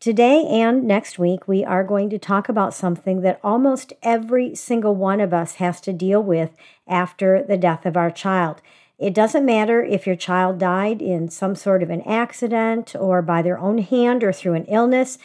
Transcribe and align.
Today 0.00 0.44
and 0.46 0.84
next 0.84 1.18
week, 1.18 1.48
we 1.48 1.64
are 1.64 1.82
going 1.82 2.10
to 2.10 2.18
talk 2.18 2.48
about 2.48 2.74
something 2.74 3.22
that 3.22 3.40
almost 3.42 3.94
every 4.02 4.54
single 4.54 4.94
one 4.94 5.20
of 5.20 5.32
us 5.32 5.54
has 5.54 5.80
to 5.80 5.92
deal 5.94 6.22
with 6.22 6.50
after 6.86 7.42
the 7.42 7.56
death 7.56 7.86
of 7.86 7.96
our 7.96 8.10
child. 8.10 8.60
It 8.98 9.14
doesn't 9.14 9.46
matter 9.46 9.82
if 9.82 10.06
your 10.06 10.16
child 10.16 10.58
died 10.58 11.00
in 11.00 11.30
some 11.30 11.54
sort 11.54 11.82
of 11.82 11.90
an 11.90 12.02
accident 12.02 12.94
or 12.94 13.22
by 13.22 13.42
their 13.42 13.58
own 13.58 13.78
hand 13.78 14.22
or 14.22 14.32
through 14.32 14.54
an 14.54 14.66
illness, 14.66 15.18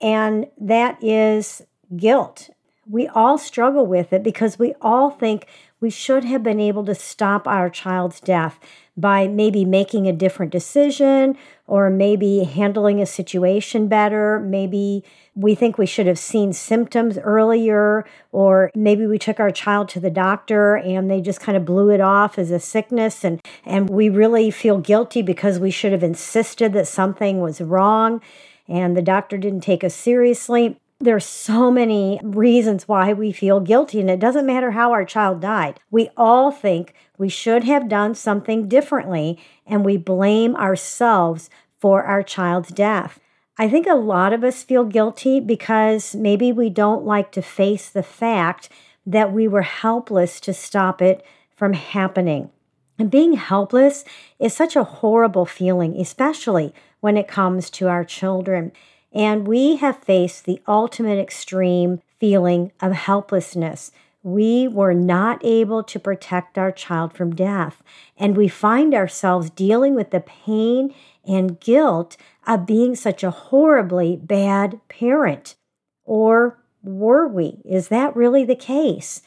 and 0.00 0.46
that 0.60 1.02
is 1.02 1.62
guilt. 1.96 2.50
We 2.88 3.08
all 3.08 3.38
struggle 3.38 3.86
with 3.86 4.12
it 4.12 4.22
because 4.22 4.58
we 4.58 4.74
all 4.80 5.10
think 5.10 5.46
we 5.80 5.90
should 5.90 6.24
have 6.24 6.42
been 6.42 6.60
able 6.60 6.84
to 6.84 6.94
stop 6.94 7.48
our 7.48 7.70
child's 7.70 8.20
death 8.20 8.60
by 8.96 9.26
maybe 9.26 9.64
making 9.64 10.06
a 10.06 10.12
different 10.12 10.52
decision 10.52 11.36
or 11.66 11.88
maybe 11.88 12.44
handling 12.44 13.00
a 13.00 13.06
situation 13.06 13.88
better. 13.88 14.38
Maybe 14.40 15.02
we 15.34 15.54
think 15.54 15.78
we 15.78 15.86
should 15.86 16.06
have 16.06 16.18
seen 16.18 16.52
symptoms 16.52 17.16
earlier, 17.18 18.04
or 18.32 18.70
maybe 18.74 19.06
we 19.06 19.18
took 19.18 19.40
our 19.40 19.50
child 19.50 19.88
to 19.90 20.00
the 20.00 20.10
doctor 20.10 20.76
and 20.76 21.10
they 21.10 21.22
just 21.22 21.40
kind 21.40 21.56
of 21.56 21.64
blew 21.64 21.88
it 21.90 22.00
off 22.00 22.38
as 22.38 22.50
a 22.50 22.60
sickness. 22.60 23.24
And, 23.24 23.40
and 23.64 23.88
we 23.88 24.10
really 24.10 24.50
feel 24.50 24.78
guilty 24.78 25.22
because 25.22 25.58
we 25.58 25.70
should 25.70 25.92
have 25.92 26.02
insisted 26.02 26.74
that 26.74 26.86
something 26.86 27.40
was 27.40 27.60
wrong 27.60 28.20
and 28.68 28.96
the 28.96 29.02
doctor 29.02 29.38
didn't 29.38 29.62
take 29.62 29.82
us 29.82 29.94
seriously. 29.94 30.76
There's 31.02 31.26
so 31.26 31.68
many 31.68 32.20
reasons 32.22 32.86
why 32.86 33.12
we 33.12 33.32
feel 33.32 33.58
guilty, 33.58 33.98
and 33.98 34.08
it 34.08 34.20
doesn't 34.20 34.46
matter 34.46 34.70
how 34.70 34.92
our 34.92 35.04
child 35.04 35.40
died. 35.40 35.80
We 35.90 36.10
all 36.16 36.52
think 36.52 36.94
we 37.18 37.28
should 37.28 37.64
have 37.64 37.88
done 37.88 38.14
something 38.14 38.68
differently, 38.68 39.36
and 39.66 39.84
we 39.84 39.96
blame 39.96 40.54
ourselves 40.54 41.50
for 41.80 42.04
our 42.04 42.22
child's 42.22 42.68
death. 42.68 43.18
I 43.58 43.68
think 43.68 43.88
a 43.88 43.96
lot 43.96 44.32
of 44.32 44.44
us 44.44 44.62
feel 44.62 44.84
guilty 44.84 45.40
because 45.40 46.14
maybe 46.14 46.52
we 46.52 46.70
don't 46.70 47.04
like 47.04 47.32
to 47.32 47.42
face 47.42 47.88
the 47.88 48.04
fact 48.04 48.68
that 49.04 49.32
we 49.32 49.48
were 49.48 49.62
helpless 49.62 50.38
to 50.38 50.54
stop 50.54 51.02
it 51.02 51.26
from 51.56 51.72
happening. 51.72 52.50
And 52.96 53.10
being 53.10 53.32
helpless 53.32 54.04
is 54.38 54.54
such 54.54 54.76
a 54.76 54.84
horrible 54.84 55.46
feeling, 55.46 56.00
especially 56.00 56.72
when 57.00 57.16
it 57.16 57.26
comes 57.26 57.70
to 57.70 57.88
our 57.88 58.04
children. 58.04 58.70
And 59.14 59.46
we 59.46 59.76
have 59.76 60.02
faced 60.02 60.44
the 60.44 60.60
ultimate 60.66 61.18
extreme 61.18 62.00
feeling 62.18 62.72
of 62.80 62.92
helplessness. 62.92 63.92
We 64.22 64.68
were 64.68 64.94
not 64.94 65.44
able 65.44 65.82
to 65.82 65.98
protect 65.98 66.56
our 66.56 66.72
child 66.72 67.12
from 67.12 67.34
death. 67.34 67.82
And 68.16 68.36
we 68.36 68.48
find 68.48 68.94
ourselves 68.94 69.50
dealing 69.50 69.94
with 69.94 70.10
the 70.10 70.20
pain 70.20 70.94
and 71.26 71.60
guilt 71.60 72.16
of 72.46 72.66
being 72.66 72.94
such 72.94 73.22
a 73.22 73.30
horribly 73.30 74.16
bad 74.16 74.80
parent. 74.88 75.56
Or 76.04 76.58
were 76.82 77.28
we? 77.28 77.60
Is 77.64 77.88
that 77.88 78.16
really 78.16 78.44
the 78.44 78.56
case? 78.56 79.22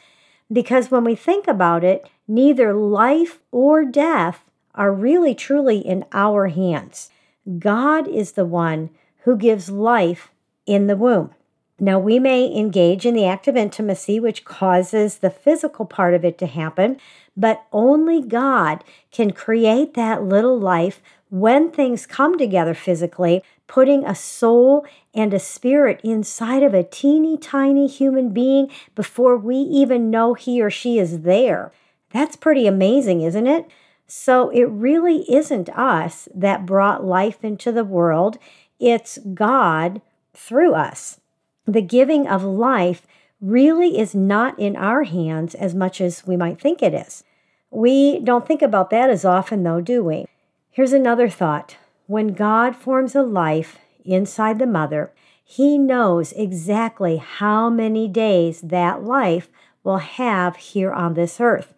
Because 0.52 0.90
when 0.90 1.04
we 1.04 1.14
think 1.14 1.46
about 1.48 1.84
it, 1.84 2.08
neither 2.28 2.74
life 2.74 3.38
or 3.50 3.84
death 3.84 4.44
are 4.74 4.92
really 4.92 5.34
truly 5.34 5.78
in 5.78 6.04
our 6.12 6.48
hands. 6.48 7.10
God 7.58 8.06
is 8.08 8.32
the 8.32 8.44
one 8.44 8.90
who 9.26 9.36
gives 9.36 9.68
life 9.68 10.30
in 10.66 10.86
the 10.86 10.96
womb. 10.96 11.32
Now, 11.80 11.98
we 11.98 12.20
may 12.20 12.46
engage 12.56 13.04
in 13.04 13.12
the 13.12 13.26
act 13.26 13.48
of 13.48 13.56
intimacy, 13.56 14.20
which 14.20 14.44
causes 14.44 15.18
the 15.18 15.30
physical 15.30 15.84
part 15.84 16.14
of 16.14 16.24
it 16.24 16.38
to 16.38 16.46
happen, 16.46 16.98
but 17.36 17.66
only 17.72 18.22
God 18.22 18.84
can 19.10 19.32
create 19.32 19.94
that 19.94 20.22
little 20.22 20.58
life 20.58 21.02
when 21.28 21.72
things 21.72 22.06
come 22.06 22.38
together 22.38 22.72
physically, 22.72 23.42
putting 23.66 24.04
a 24.04 24.14
soul 24.14 24.86
and 25.12 25.34
a 25.34 25.40
spirit 25.40 26.00
inside 26.04 26.62
of 26.62 26.72
a 26.72 26.84
teeny 26.84 27.36
tiny 27.36 27.88
human 27.88 28.30
being 28.30 28.70
before 28.94 29.36
we 29.36 29.56
even 29.56 30.08
know 30.08 30.34
he 30.34 30.62
or 30.62 30.70
she 30.70 31.00
is 31.00 31.22
there. 31.22 31.72
That's 32.10 32.36
pretty 32.36 32.68
amazing, 32.68 33.22
isn't 33.22 33.48
it? 33.48 33.68
So 34.06 34.50
it 34.50 34.64
really 34.64 35.30
isn't 35.30 35.68
us 35.70 36.28
that 36.32 36.64
brought 36.64 37.04
life 37.04 37.44
into 37.44 37.72
the 37.72 37.84
world. 37.84 38.38
It's 38.78 39.18
God 39.34 40.02
through 40.34 40.74
us. 40.74 41.20
The 41.66 41.82
giving 41.82 42.28
of 42.28 42.44
life 42.44 43.06
really 43.40 43.98
is 43.98 44.14
not 44.14 44.58
in 44.58 44.76
our 44.76 45.04
hands 45.04 45.54
as 45.54 45.74
much 45.74 46.00
as 46.00 46.26
we 46.26 46.36
might 46.36 46.60
think 46.60 46.82
it 46.82 46.94
is. 46.94 47.24
We 47.70 48.20
don't 48.20 48.46
think 48.46 48.62
about 48.62 48.90
that 48.90 49.10
as 49.10 49.24
often, 49.24 49.62
though, 49.62 49.80
do 49.80 50.04
we? 50.04 50.26
Here's 50.70 50.92
another 50.92 51.28
thought 51.28 51.76
when 52.06 52.34
God 52.34 52.76
forms 52.76 53.14
a 53.14 53.22
life 53.22 53.78
inside 54.04 54.58
the 54.58 54.66
mother, 54.66 55.12
He 55.44 55.76
knows 55.76 56.32
exactly 56.32 57.16
how 57.16 57.68
many 57.68 58.06
days 58.08 58.60
that 58.60 59.02
life 59.02 59.48
will 59.82 59.98
have 59.98 60.56
here 60.56 60.92
on 60.92 61.14
this 61.14 61.40
earth. 61.40 61.74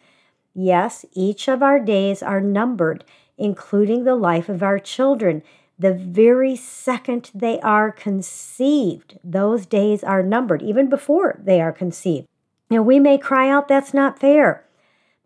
Yes, 0.55 1.05
each 1.13 1.49
of 1.49 1.63
our 1.63 1.81
days 1.81 2.23
are 2.23 2.41
numbered, 2.41 3.05
including 3.39 4.05
the 4.05 4.17
life 4.17 4.49
of 4.49 4.63
our 4.63 4.79
children 4.79 5.43
the 5.79 5.95
very 5.95 6.57
second 6.57 7.31
they 7.35 7.61
are 7.61 7.93
conceived. 7.93 9.19
Those 9.23 9.65
days 9.67 10.03
are 10.03 10.23
numbered, 10.23 10.63
even 10.63 10.89
before 10.89 11.39
they 11.43 11.61
are 11.61 11.73
conceived. 11.73 12.27
Now, 12.71 12.83
we 12.83 12.99
may 12.99 13.17
cry 13.17 13.49
out, 13.49 13.69
that's 13.69 13.95
not 13.95 14.19
fair. 14.19 14.65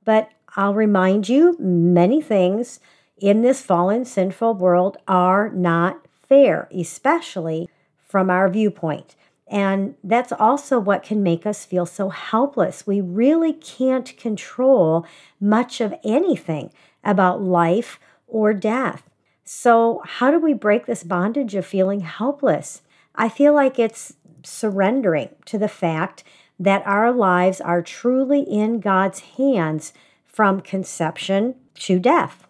But 0.05 0.31
I'll 0.57 0.75
remind 0.75 1.29
you, 1.29 1.57
many 1.59 2.21
things 2.21 2.81
in 3.19 3.43
this 3.43 3.63
fallen, 3.63 4.05
sinful 4.05 4.55
world 4.55 4.99
are 5.09 5.49
not 5.51 6.07
fair, 6.29 6.69
especially 6.77 7.69
from 8.07 8.29
our 8.29 8.49
viewpoint. 8.49 9.17
And 9.47 9.95
that's 10.03 10.33
also 10.33 10.79
what 10.79 11.03
can 11.03 11.23
make 11.23 11.47
us 11.47 11.65
feel 11.65 11.87
so 11.87 12.09
helpless. 12.09 12.87
We 12.87 13.01
really 13.01 13.53
can't 13.53 14.17
control 14.17 15.07
much 15.41 15.81
of 15.81 15.95
anything 16.05 16.73
about 17.05 17.43
life 17.43 17.99
or 18.27 18.55
death. 18.55 19.09
So, 19.55 20.01
how 20.07 20.31
do 20.31 20.41
we 20.41 20.55
break 20.55 20.87
this 20.87 21.05
bondage 21.05 21.55
of 21.55 21.67
feeling 21.67 22.01
helpless? 22.01 22.81
I 23.15 23.29
feel 23.29 23.53
like 23.53 23.79
it's 23.79 24.15
surrendering 24.43 25.29
to 25.45 25.59
the 25.59 25.69
fact 25.69 26.25
that 26.59 26.85
our 26.87 27.13
lives 27.13 27.61
are 27.61 27.83
truly 27.83 28.41
in 28.41 28.81
God's 28.81 29.21
hands 29.37 29.93
from 30.25 30.63
conception 30.63 31.55
to 31.75 31.99
death. 31.99 32.47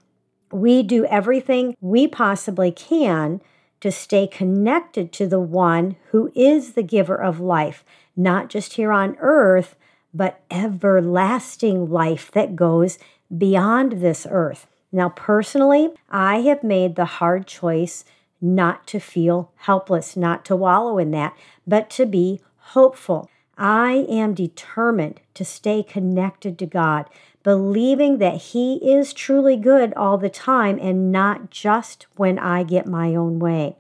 We 0.52 0.84
do 0.84 1.04
everything 1.06 1.74
we 1.80 2.06
possibly 2.06 2.70
can 2.70 3.40
to 3.80 3.90
stay 3.90 4.28
connected 4.28 5.12
to 5.14 5.26
the 5.26 5.40
one 5.40 5.96
who 6.12 6.30
is 6.36 6.74
the 6.74 6.84
giver 6.84 7.20
of 7.20 7.40
life, 7.40 7.84
not 8.16 8.48
just 8.48 8.74
here 8.74 8.92
on 8.92 9.16
earth, 9.18 9.74
but 10.14 10.40
everlasting 10.52 11.90
life 11.90 12.30
that 12.30 12.54
goes 12.54 13.00
beyond 13.36 13.94
this 13.94 14.24
earth. 14.30 14.68
Now, 14.92 15.08
personally, 15.08 15.90
I 16.10 16.40
have 16.42 16.62
made 16.62 16.94
the 16.94 17.06
hard 17.06 17.46
choice 17.46 18.04
not 18.42 18.86
to 18.88 19.00
feel 19.00 19.50
helpless, 19.56 20.16
not 20.16 20.44
to 20.44 20.56
wallow 20.56 20.98
in 20.98 21.10
that, 21.12 21.34
but 21.66 21.88
to 21.90 22.04
be 22.04 22.40
hopeful. 22.58 23.30
I 23.56 24.06
am 24.08 24.34
determined 24.34 25.20
to 25.34 25.44
stay 25.44 25.82
connected 25.82 26.58
to 26.58 26.66
God, 26.66 27.06
believing 27.42 28.18
that 28.18 28.36
He 28.36 28.76
is 28.76 29.12
truly 29.12 29.56
good 29.56 29.94
all 29.94 30.18
the 30.18 30.28
time 30.28 30.78
and 30.80 31.10
not 31.10 31.50
just 31.50 32.06
when 32.16 32.38
I 32.38 32.62
get 32.62 32.86
my 32.86 33.14
own 33.14 33.38
way. 33.38 33.76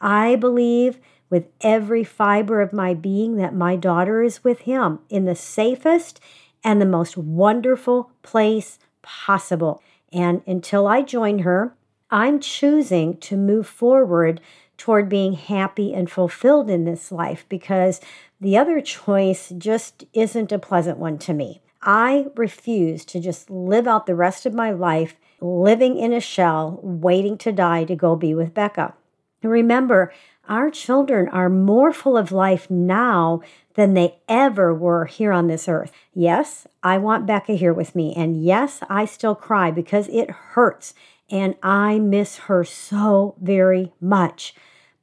I 0.00 0.36
believe 0.36 0.98
with 1.30 1.46
every 1.62 2.04
fiber 2.04 2.60
of 2.60 2.72
my 2.72 2.92
being 2.92 3.36
that 3.36 3.54
my 3.54 3.74
daughter 3.74 4.22
is 4.22 4.44
with 4.44 4.60
Him 4.60 4.98
in 5.08 5.24
the 5.24 5.34
safest 5.34 6.20
and 6.62 6.80
the 6.80 6.86
most 6.86 7.16
wonderful 7.16 8.10
place 8.22 8.78
possible. 9.00 9.82
And 10.12 10.42
until 10.46 10.86
I 10.86 11.02
join 11.02 11.40
her, 11.40 11.74
I'm 12.10 12.40
choosing 12.40 13.16
to 13.18 13.36
move 13.36 13.66
forward 13.66 14.40
toward 14.76 15.08
being 15.08 15.34
happy 15.34 15.94
and 15.94 16.10
fulfilled 16.10 16.68
in 16.68 16.84
this 16.84 17.12
life 17.12 17.46
because 17.48 18.00
the 18.40 18.56
other 18.56 18.80
choice 18.80 19.52
just 19.56 20.04
isn't 20.12 20.52
a 20.52 20.58
pleasant 20.58 20.98
one 20.98 21.18
to 21.18 21.32
me. 21.32 21.62
I 21.82 22.26
refuse 22.36 23.04
to 23.06 23.20
just 23.20 23.50
live 23.50 23.86
out 23.86 24.06
the 24.06 24.14
rest 24.14 24.46
of 24.46 24.54
my 24.54 24.70
life 24.70 25.16
living 25.40 25.96
in 25.96 26.12
a 26.12 26.20
shell, 26.20 26.78
waiting 26.82 27.36
to 27.38 27.52
die 27.52 27.84
to 27.84 27.96
go 27.96 28.14
be 28.14 28.34
with 28.34 28.54
Becca. 28.54 28.94
Remember, 29.42 30.12
our 30.48 30.70
children 30.70 31.28
are 31.28 31.48
more 31.48 31.92
full 31.92 32.16
of 32.16 32.32
life 32.32 32.70
now 32.70 33.42
than 33.74 33.94
they 33.94 34.18
ever 34.28 34.74
were 34.74 35.06
here 35.06 35.32
on 35.32 35.46
this 35.46 35.68
earth. 35.68 35.92
Yes, 36.14 36.66
I 36.82 36.98
want 36.98 37.26
Becca 37.26 37.54
here 37.54 37.72
with 37.72 37.94
me. 37.94 38.14
And 38.14 38.42
yes, 38.42 38.80
I 38.88 39.04
still 39.04 39.34
cry 39.34 39.70
because 39.70 40.08
it 40.08 40.30
hurts 40.30 40.94
and 41.30 41.54
I 41.62 41.98
miss 41.98 42.36
her 42.36 42.64
so 42.64 43.36
very 43.40 43.92
much. 44.00 44.54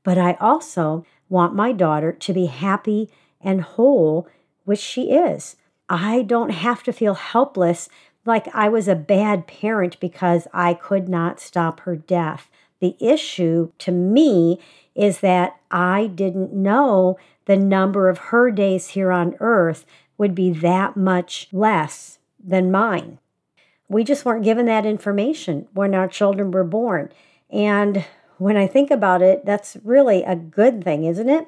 But 0.04 0.18
I 0.18 0.34
also 0.40 1.06
want 1.30 1.56
my 1.56 1.72
daughter 1.72 2.12
to 2.12 2.34
be 2.34 2.46
happy 2.46 3.10
and 3.42 3.62
whole, 3.62 4.28
which 4.66 4.80
she 4.80 5.12
is. 5.12 5.56
I 5.90 6.22
don't 6.22 6.52
have 6.52 6.84
to 6.84 6.94
feel 6.94 7.16
helpless 7.16 7.90
like 8.26 8.54
I 8.54 8.70
was 8.70 8.88
a 8.88 8.96
bad 8.96 9.48
parent 9.48 10.00
because 10.00 10.48
I 10.54 10.76
could 10.76 11.10
not 11.10 11.40
stop 11.40 11.82
her 11.82 11.96
death. 11.96 12.50
The 12.80 12.96
issue 13.00 13.72
to 13.80 13.92
me 13.92 14.60
is 14.96 15.20
that 15.20 15.60
I 15.72 16.08
didn't 16.08 16.54
know 16.54 17.18
the 17.46 17.58
number 17.58 18.10
of 18.10 18.18
her 18.18 18.52
days 18.52 18.90
here 18.90 19.12
on 19.12 19.36
earth 19.40 19.86
would 20.18 20.36
be 20.36 20.52
that 20.52 20.98
much 20.98 21.48
less 21.52 22.20
than 22.44 22.72
mine. 22.72 23.20
We 23.88 24.04
just 24.04 24.24
weren't 24.24 24.44
given 24.44 24.66
that 24.68 24.86
information 24.86 25.68
when 25.74 25.96
our 25.96 26.08
children 26.08 26.52
were 26.52 26.64
born. 26.64 27.12
And 27.50 28.06
when 28.38 28.56
I 28.56 28.68
think 28.68 28.92
about 28.92 29.22
it, 29.22 29.46
that's 29.46 29.78
really 29.84 30.24
a 30.24 30.36
good 30.36 30.84
thing, 30.84 31.06
isn't 31.06 31.30
it? 31.30 31.48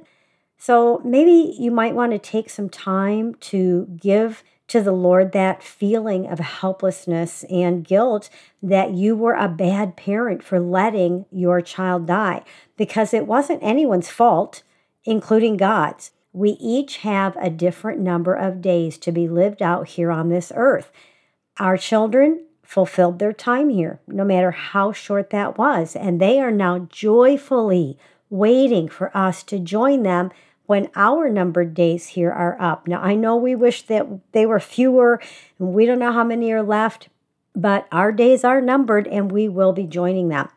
So 0.58 1.02
maybe 1.04 1.56
you 1.58 1.72
might 1.72 1.96
want 1.96 2.12
to 2.12 2.20
take 2.20 2.50
some 2.50 2.70
time 2.70 3.36
to 3.36 3.88
give 3.96 4.44
to 4.72 4.82
the 4.82 4.94
Lord 4.94 5.34
that 5.34 5.62
feeling 5.62 6.28
of 6.28 6.40
helplessness 6.40 7.44
and 7.50 7.84
guilt 7.84 8.30
that 8.64 8.94
you 8.94 9.18
were 9.18 9.34
a 9.34 9.50
bad 9.50 9.98
parent 9.98 10.42
for 10.42 10.62
letting 10.62 11.26
your 11.30 11.60
child 11.60 12.06
die 12.06 12.42
because 12.78 13.14
it 13.14 13.28
wasn't 13.28 13.62
anyone's 13.62 14.10
fault, 14.10 14.64
including 15.04 15.58
God's. 15.58 16.12
We 16.32 16.52
each 16.52 16.98
have 17.00 17.36
a 17.36 17.50
different 17.50 18.00
number 18.00 18.34
of 18.34 18.62
days 18.62 18.98
to 19.00 19.12
be 19.12 19.28
lived 19.28 19.62
out 19.62 19.90
here 19.90 20.10
on 20.10 20.30
this 20.30 20.54
earth. 20.56 20.90
Our 21.60 21.76
children 21.76 22.46
fulfilled 22.64 23.20
their 23.20 23.34
time 23.34 23.68
here, 23.68 24.00
no 24.08 24.24
matter 24.24 24.52
how 24.52 24.94
short 24.94 25.32
that 25.32 25.58
was, 25.58 25.98
and 25.98 26.22
they 26.22 26.40
are 26.40 26.50
now 26.50 26.88
joyfully 26.90 27.98
waiting 28.30 28.88
for 28.88 29.16
us 29.16 29.44
to 29.44 29.60
join 29.60 30.04
them 30.04 30.32
when 30.72 30.90
our 30.96 31.30
numbered 31.30 31.74
days 31.74 32.08
here 32.08 32.32
are 32.32 32.56
up. 32.58 32.88
Now, 32.88 33.02
I 33.02 33.14
know 33.14 33.36
we 33.36 33.56
wish 33.56 33.82
that 33.88 34.08
they 34.32 34.46
were 34.46 34.62
fewer, 34.62 35.20
and 35.60 35.74
we 35.74 35.86
don't 35.86 36.00
know 36.00 36.14
how 36.14 36.24
many 36.24 36.50
are 36.54 36.64
left, 36.64 37.10
but 37.54 37.90
our 37.92 38.14
days 38.14 38.46
are 38.46 38.62
numbered 38.62 39.06
and 39.06 39.34
we 39.34 39.50
will 39.50 39.74
be 39.74 39.84
joining 39.84 40.30
them. 40.30 40.48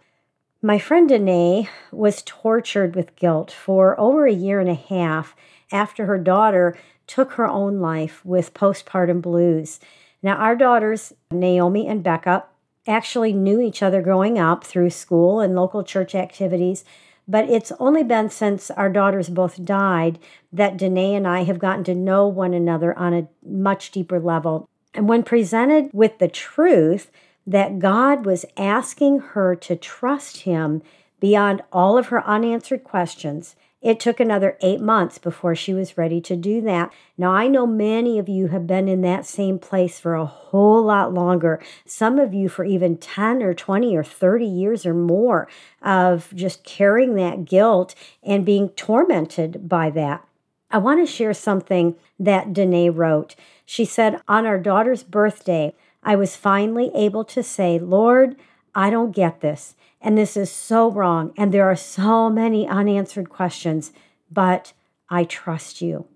My 0.62 0.78
friend 0.78 1.08
Danae 1.08 1.69
was 1.90 2.22
tortured 2.25 2.94
with 2.94 3.16
guilt 3.16 3.50
for 3.50 3.99
over 3.99 4.25
a 4.25 4.32
year 4.32 4.61
and 4.61 4.70
a 4.70 4.75
half 4.75 5.34
after 5.72 6.06
her 6.06 6.19
daughter 6.19 6.78
took 7.08 7.32
her 7.32 7.49
own 7.49 7.81
life 7.81 8.25
with 8.25 8.55
postpartum 8.55 9.20
blues. 9.20 9.81
Now, 10.22 10.37
our 10.37 10.55
daughters, 10.55 11.12
Naomi 11.32 11.88
and 11.88 12.05
Becca, 12.05 12.44
actually 12.87 13.32
knew 13.32 13.61
each 13.61 13.82
other 13.82 14.00
growing 14.00 14.38
up 14.38 14.62
through 14.62 14.90
school 14.90 15.40
and 15.40 15.56
local 15.56 15.82
church 15.82 16.14
activities. 16.14 16.84
But 17.26 17.49
it's 17.49 17.73
only 17.79 18.03
been 18.03 18.29
since 18.29 18.71
our 18.71 18.91
daughters 18.91 19.29
both 19.29 19.65
died 19.65 20.19
that 20.53 20.76
Danae 20.76 21.15
and 21.15 21.26
I 21.26 21.44
have 21.44 21.59
gotten 21.59 21.85
to 21.85 21.94
know 21.94 22.29
one 22.29 22.53
another 22.53 22.97
on 22.99 23.15
a 23.15 23.29
much 23.44 23.91
deeper 23.91 24.21
level. 24.21 24.69
And 24.93 25.09
when 25.09 25.23
presented 25.23 25.91
with 25.93 26.19
the 26.19 26.29
truth 26.29 27.11
that 27.47 27.79
God 27.79 28.26
was 28.26 28.44
asking 28.56 29.21
her 29.21 29.56
to 29.56 29.76
trust 29.76 30.43
Him 30.43 30.82
beyond 31.21 31.62
all 31.73 31.97
of 31.97 32.09
her 32.09 32.25
unanswered 32.26 32.85
questions, 32.85 33.56
it 33.85 34.01
took 34.01 34.19
another 34.19 34.57
eight 34.63 34.81
months 34.81 35.19
before 35.19 35.55
she 35.55 35.75
was 35.75 35.99
ready 35.99 36.19
to 36.23 36.35
do 36.35 36.63
that. 36.63 36.91
Now, 37.19 37.33
I 37.33 37.49
know 37.49 37.67
many 37.67 38.19
of 38.19 38.31
you 38.31 38.47
have 38.47 38.67
been 38.67 38.89
in 38.89 39.03
that 39.03 39.27
same 39.27 39.59
place 39.59 40.01
for 40.01 40.15
a 40.15 40.25
whole 40.25 40.83
lot 40.83 41.13
longer. 41.13 41.63
Some 41.85 42.19
of 42.19 42.33
you 42.33 42.49
for 42.49 42.65
even 42.65 42.97
10 42.97 43.43
or 43.43 43.53
20 43.53 43.95
or 43.95 44.03
30 44.03 44.47
years 44.47 44.87
or 44.87 44.95
more 44.95 45.47
of 45.83 46.33
just 46.35 46.65
carrying 46.65 47.15
that 47.17 47.45
guilt 47.45 47.95
and 48.23 48.47
being 48.47 48.71
tormented 48.71 49.69
by 49.69 49.91
that. 49.91 50.27
I 50.71 50.79
want 50.79 51.07
to 51.07 51.13
share 51.13 51.35
something 51.35 51.95
that 52.19 52.55
Danae 52.55 52.89
wrote. 52.89 53.37
She 53.67 53.85
said, 53.85 54.23
On 54.27 54.47
our 54.47 54.59
daughter's 54.59 55.03
birthday, 55.03 55.75
I 56.03 56.17
was 56.17 56.37
finally 56.37 56.91
able 56.95 57.25
to 57.27 57.43
say, 57.43 57.79
Lord, 57.79 58.37
I 58.75 58.89
don't 58.89 59.13
get 59.13 59.43
this. 59.43 59.75
And 60.05 60.19
this 60.19 60.37
is 60.37 60.51
so 60.51 60.91
wrong. 60.91 61.33
And 61.35 61.51
there 61.51 61.65
are 61.65 61.75
so 61.75 62.29
many 62.29 62.69
unanswered 62.69 63.31
questions, 63.31 63.91
but 64.31 64.75
I 65.09 65.25
trust 65.25 65.81
you. 65.81 66.06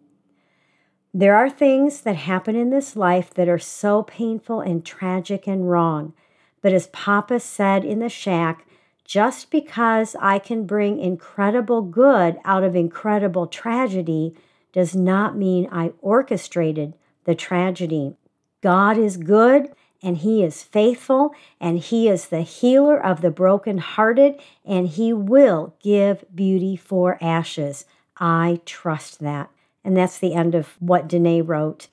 There 1.15 1.35
are 1.35 1.49
things 1.49 2.03
that 2.03 2.17
happen 2.17 2.55
in 2.55 2.69
this 2.69 2.95
life 2.95 3.33
that 3.33 3.49
are 3.49 3.59
so 3.59 4.03
painful 4.03 4.61
and 4.61 4.85
tragic 4.85 5.47
and 5.47 5.71
wrong. 5.71 6.13
But 6.61 6.75
as 6.75 6.89
Papa 6.89 7.41
said 7.41 7.83
in 7.83 8.01
the 8.01 8.11
shack, 8.11 8.67
just 9.07 9.51
because 9.51 10.15
I 10.21 10.39
can 10.39 10.67
bring 10.67 10.99
incredible 10.99 11.81
good 11.81 12.37
out 12.45 12.63
of 12.63 12.77
incredible 12.77 13.47
tragedy 13.47 14.37
does 14.71 14.95
not 14.95 15.35
mean 15.35 15.67
I 15.73 15.93
orchestrated 16.03 16.93
the 17.25 17.35
tragedy. 17.35 18.17
God 18.61 18.99
is 18.99 19.17
good 19.17 19.73
and 20.03 20.19
he 20.19 20.43
is 20.43 20.63
faithful 20.63 21.35
and 21.61 21.79
he 21.79 22.09
is 22.09 22.29
the 22.29 22.43
healer 22.43 22.99
of 23.05 23.21
the 23.21 23.31
brokenhearted 23.31 24.41
and 24.65 24.89
he 24.89 25.13
will 25.13 25.75
give 25.83 26.25
beauty 26.35 26.77
for 26.77 27.19
ashes. 27.21 27.85
I 28.17 28.61
trust 28.65 29.21
that. 29.21 29.51
And 29.85 29.97
that's 29.97 30.19
the 30.19 30.35
end 30.35 30.55
of 30.55 30.77
what 30.81 31.09
Danae 31.09 31.41
wrote. 31.41 31.89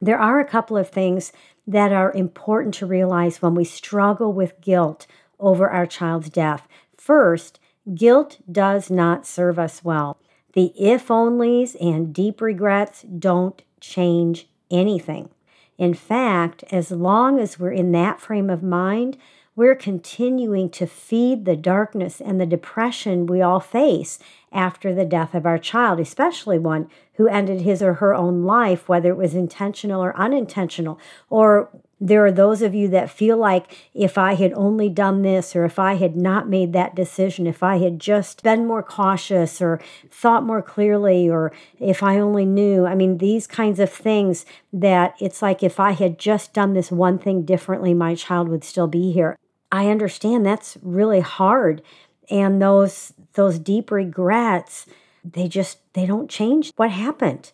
There 0.00 0.18
are 0.18 0.40
a 0.40 0.44
couple 0.44 0.76
of 0.76 0.90
things 0.90 1.32
that 1.66 1.92
are 1.92 2.12
important 2.12 2.74
to 2.74 2.86
realize 2.86 3.42
when 3.42 3.54
we 3.54 3.64
struggle 3.64 4.32
with 4.32 4.60
guilt 4.60 5.06
over 5.40 5.68
our 5.68 5.86
child's 5.86 6.30
death. 6.30 6.68
First, 6.96 7.58
guilt 7.94 8.38
does 8.50 8.90
not 8.90 9.26
serve 9.26 9.58
us 9.58 9.84
well. 9.84 10.18
The 10.52 10.72
if 10.78 11.08
onlys 11.08 11.76
and 11.80 12.14
deep 12.14 12.40
regrets 12.40 13.02
don't 13.02 13.60
change 13.80 14.48
anything. 14.70 15.30
In 15.78 15.94
fact, 15.94 16.64
as 16.70 16.90
long 16.90 17.38
as 17.38 17.58
we're 17.58 17.72
in 17.72 17.92
that 17.92 18.20
frame 18.20 18.50
of 18.50 18.62
mind, 18.62 19.16
we're 19.54 19.74
continuing 19.74 20.68
to 20.70 20.86
feed 20.86 21.44
the 21.44 21.56
darkness 21.56 22.20
and 22.20 22.38
the 22.38 22.46
depression 22.46 23.26
we 23.26 23.40
all 23.40 23.60
face 23.60 24.18
after 24.52 24.94
the 24.94 25.06
death 25.06 25.34
of 25.34 25.46
our 25.46 25.58
child, 25.58 25.98
especially 25.98 26.58
one 26.58 26.88
who 27.14 27.26
ended 27.26 27.62
his 27.62 27.82
or 27.82 27.94
her 27.94 28.14
own 28.14 28.44
life, 28.44 28.88
whether 28.88 29.10
it 29.10 29.16
was 29.16 29.34
intentional 29.34 30.04
or 30.04 30.16
unintentional, 30.16 31.00
or 31.30 31.70
there 31.98 32.24
are 32.26 32.32
those 32.32 32.60
of 32.60 32.74
you 32.74 32.88
that 32.88 33.10
feel 33.10 33.38
like 33.38 33.90
if 33.94 34.18
I 34.18 34.34
had 34.34 34.52
only 34.52 34.88
done 34.90 35.22
this, 35.22 35.56
or 35.56 35.64
if 35.64 35.78
I 35.78 35.94
had 35.94 36.14
not 36.14 36.48
made 36.48 36.72
that 36.74 36.94
decision, 36.94 37.46
if 37.46 37.62
I 37.62 37.78
had 37.78 37.98
just 37.98 38.42
been 38.42 38.66
more 38.66 38.82
cautious 38.82 39.62
or 39.62 39.80
thought 40.10 40.44
more 40.44 40.60
clearly, 40.60 41.28
or 41.28 41.52
if 41.80 42.02
I 42.02 42.18
only 42.18 42.44
knew. 42.44 42.84
I 42.84 42.94
mean, 42.94 43.18
these 43.18 43.46
kinds 43.46 43.80
of 43.80 43.90
things 43.90 44.44
that 44.72 45.14
it's 45.20 45.40
like 45.40 45.62
if 45.62 45.80
I 45.80 45.92
had 45.92 46.18
just 46.18 46.52
done 46.52 46.74
this 46.74 46.92
one 46.92 47.18
thing 47.18 47.44
differently, 47.44 47.94
my 47.94 48.14
child 48.14 48.48
would 48.48 48.64
still 48.64 48.88
be 48.88 49.12
here. 49.12 49.38
I 49.72 49.88
understand 49.88 50.44
that's 50.44 50.76
really 50.82 51.20
hard. 51.20 51.82
And 52.28 52.60
those 52.60 53.14
those 53.34 53.58
deep 53.58 53.90
regrets, 53.90 54.86
they 55.24 55.48
just 55.48 55.78
they 55.94 56.04
don't 56.04 56.28
change 56.28 56.72
what 56.76 56.90
happened. 56.90 57.52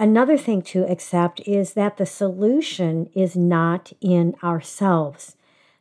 Another 0.00 0.38
thing 0.38 0.62
to 0.62 0.84
accept 0.88 1.40
is 1.40 1.72
that 1.72 1.96
the 1.96 2.06
solution 2.06 3.10
is 3.14 3.36
not 3.36 3.92
in 4.00 4.36
ourselves. 4.44 5.34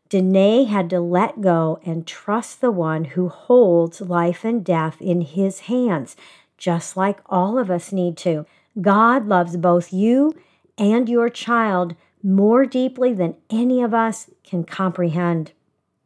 Danae 0.09 0.63
had 0.63 0.89
to 0.89 0.99
let 0.99 1.41
go 1.41 1.79
and 1.85 2.07
trust 2.07 2.59
the 2.59 2.71
one 2.71 3.05
who 3.05 3.29
holds 3.29 4.01
life 4.01 4.43
and 4.43 4.65
death 4.65 4.99
in 5.01 5.21
his 5.21 5.61
hands, 5.61 6.15
just 6.57 6.97
like 6.97 7.19
all 7.27 7.59
of 7.59 7.69
us 7.69 7.91
need 7.91 8.17
to. 8.17 8.47
God 8.81 9.27
loves 9.27 9.55
both 9.55 9.93
you 9.93 10.33
and 10.79 11.07
your 11.07 11.29
child 11.29 11.95
more 12.23 12.65
deeply 12.65 13.13
than 13.13 13.35
any 13.51 13.83
of 13.83 13.93
us 13.93 14.31
can 14.43 14.63
comprehend. 14.63 15.51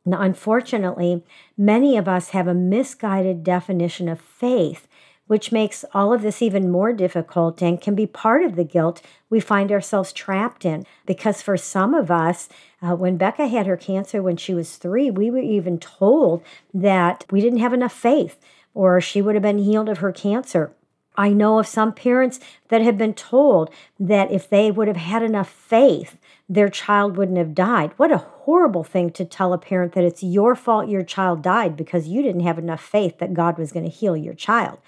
Now, 0.04 0.22
unfortunately, 0.22 1.24
many 1.58 1.96
of 1.96 2.08
us 2.08 2.30
have 2.30 2.48
a 2.48 2.54
misguided 2.54 3.44
definition 3.44 4.10
of 4.10 4.20
faith 4.20 4.88
which 5.28 5.52
makes 5.52 5.86
all 5.94 6.14
of 6.14 6.22
this 6.22 6.42
even 6.42 6.70
more 6.70 6.92
difficult 6.92 7.62
and 7.62 7.82
can 7.82 7.96
be 7.96 8.06
part 8.06 8.44
of 8.44 8.56
the 8.56 8.64
guilt 8.64 9.02
we 9.30 9.40
find 9.40 9.72
ourselves 9.72 10.12
trapped 10.12 10.66
in. 10.66 10.86
Because 11.06 11.42
for 11.42 11.56
some 11.58 11.94
of 11.94 12.12
us, 12.12 12.50
uh, 12.82 12.96
when 12.96 13.18
Becca 13.18 13.48
had 13.48 13.68
her 13.68 13.78
cancer 13.78 14.22
when 14.22 14.38
she 14.38 14.54
was 14.54 14.76
three, 14.76 15.10
we 15.10 15.32
were 15.32 15.40
even 15.40 15.80
told 15.80 16.44
that 16.74 17.26
we 17.32 17.40
didn't 17.42 17.60
have 17.60 17.74
enough 17.74 17.94
faith 17.94 18.40
or 18.74 19.00
she 19.02 19.22
would 19.22 19.36
have 19.36 19.42
been 19.42 19.60
healed 19.60 19.90
of 19.90 20.00
her 20.00 20.12
cancer. 20.12 20.74
I 21.18 21.30
know 21.30 21.60
of 21.60 21.68
some 21.68 21.94
parents 21.94 22.40
that 22.70 22.82
have 22.82 22.98
been 22.98 23.14
told 23.14 23.70
that 24.00 24.32
if 24.32 24.50
they 24.50 24.72
would 24.72 24.88
have 24.88 24.98
had 24.98 25.24
enough 25.24 25.50
faith, 25.50 26.18
their 26.48 26.70
child 26.70 27.18
wouldn't 27.18 27.38
have 27.38 27.54
died. 27.54 27.92
What 27.98 28.12
a 28.12 28.18
horrible 28.18 28.84
thing 28.84 29.12
to 29.12 29.26
tell 29.26 29.54
a 29.54 29.58
parent 29.58 29.94
that 29.94 30.04
it's 30.04 30.24
your 30.24 30.56
fault 30.56 30.90
your 30.90 31.04
child 31.04 31.42
died 31.42 31.76
because 31.76 32.08
you 32.08 32.22
didn't 32.22 32.42
have 32.42 32.58
enough 32.58 32.82
faith 32.82 33.20
that 33.20 33.34
God 33.34 33.58
was 33.58 33.72
going 33.72 33.86
to 33.86 33.92
heal 33.92 34.16
your 34.16 34.34
child. 34.34 34.80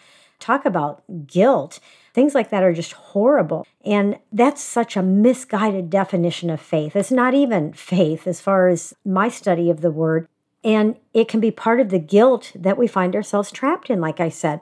Talk 0.43 0.65
about 0.65 1.03
guilt. 1.25 1.79
Things 2.13 2.35
like 2.35 2.49
that 2.49 2.63
are 2.63 2.73
just 2.73 2.91
horrible. 2.91 3.65
And 3.85 4.19
that's 4.29 4.61
such 4.61 4.97
a 4.97 5.01
misguided 5.01 5.89
definition 5.89 6.49
of 6.49 6.59
faith. 6.59 6.97
It's 6.97 7.11
not 7.11 7.33
even 7.33 7.71
faith 7.71 8.27
as 8.27 8.41
far 8.41 8.67
as 8.67 8.93
my 9.05 9.29
study 9.29 9.69
of 9.69 9.79
the 9.79 9.89
word. 9.89 10.27
And 10.61 10.97
it 11.13 11.29
can 11.29 11.39
be 11.39 11.49
part 11.49 11.79
of 11.79 11.91
the 11.91 11.97
guilt 11.97 12.51
that 12.55 12.77
we 12.77 12.87
find 12.87 13.15
ourselves 13.15 13.51
trapped 13.51 13.89
in, 13.89 14.01
like 14.01 14.19
I 14.19 14.27
said. 14.27 14.59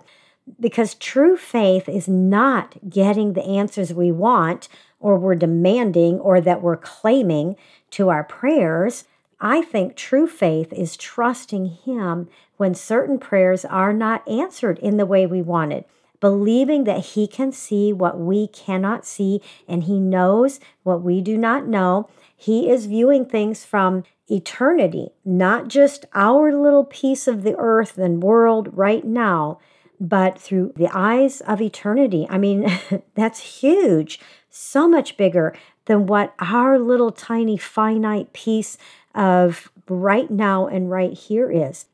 Because 0.60 0.94
true 0.94 1.36
faith 1.36 1.90
is 1.90 2.08
not 2.08 2.78
getting 2.88 3.34
the 3.34 3.44
answers 3.44 3.92
we 3.92 4.12
want 4.12 4.70
or 5.00 5.18
we're 5.18 5.34
demanding 5.34 6.20
or 6.20 6.40
that 6.42 6.62
we're 6.62 6.78
claiming 6.78 7.56
to 7.90 8.10
our 8.10 8.24
prayers. 8.24 9.06
I 9.42 9.64
think 9.64 9.96
true 9.96 10.28
faith 10.28 10.72
is 10.72 10.96
trusting 10.96 11.66
Him 11.66 12.30
when 12.58 12.76
certain 12.76 13.18
prayers 13.18 13.66
are 13.66 13.92
not 13.92 14.28
answered 14.28 14.78
in 14.80 14.98
the 14.98 15.06
way 15.06 15.26
we 15.26 15.42
wanted 15.42 15.84
believing 16.22 16.86
that 16.86 17.00
He 17.08 17.28
can 17.28 17.52
see 17.52 17.92
what 17.92 18.18
we 18.18 18.48
cannot 18.48 19.06
see 19.06 19.42
and 19.68 19.84
He 19.84 20.00
knows 20.00 20.62
what 20.84 21.02
we 21.02 21.20
do 21.20 21.38
not 21.38 21.68
know. 21.68 22.08
He 22.38 22.70
is 22.70 22.86
viewing 22.86 23.26
things 23.26 23.66
from 23.66 24.04
eternity, 24.30 25.10
not 25.26 25.68
just 25.68 26.06
our 26.14 26.54
little 26.54 26.86
piece 26.86 27.28
of 27.28 27.44
the 27.44 27.56
earth 27.58 27.98
and 27.98 28.24
world 28.24 28.70
right 28.72 29.04
now, 29.04 29.60
but 30.00 30.40
through 30.40 30.74
the 30.76 30.90
eyes 30.94 31.42
of 31.42 31.62
eternity. 31.62 32.26
I 32.30 32.38
mean, 32.38 32.72
that's 33.16 33.60
huge, 33.60 34.20
so 34.50 34.88
much 34.88 35.18
bigger 35.18 35.54
than 35.86 36.06
what 36.06 36.34
our 36.40 36.80
little 36.80 37.12
tiny 37.12 37.58
finite 37.58 38.32
piece 38.34 38.78
of 39.16 39.72
right 39.88 40.30
now 40.30 40.68
and 40.68 40.90
right 40.90 41.14
here 41.14 41.52
is. 41.52 41.86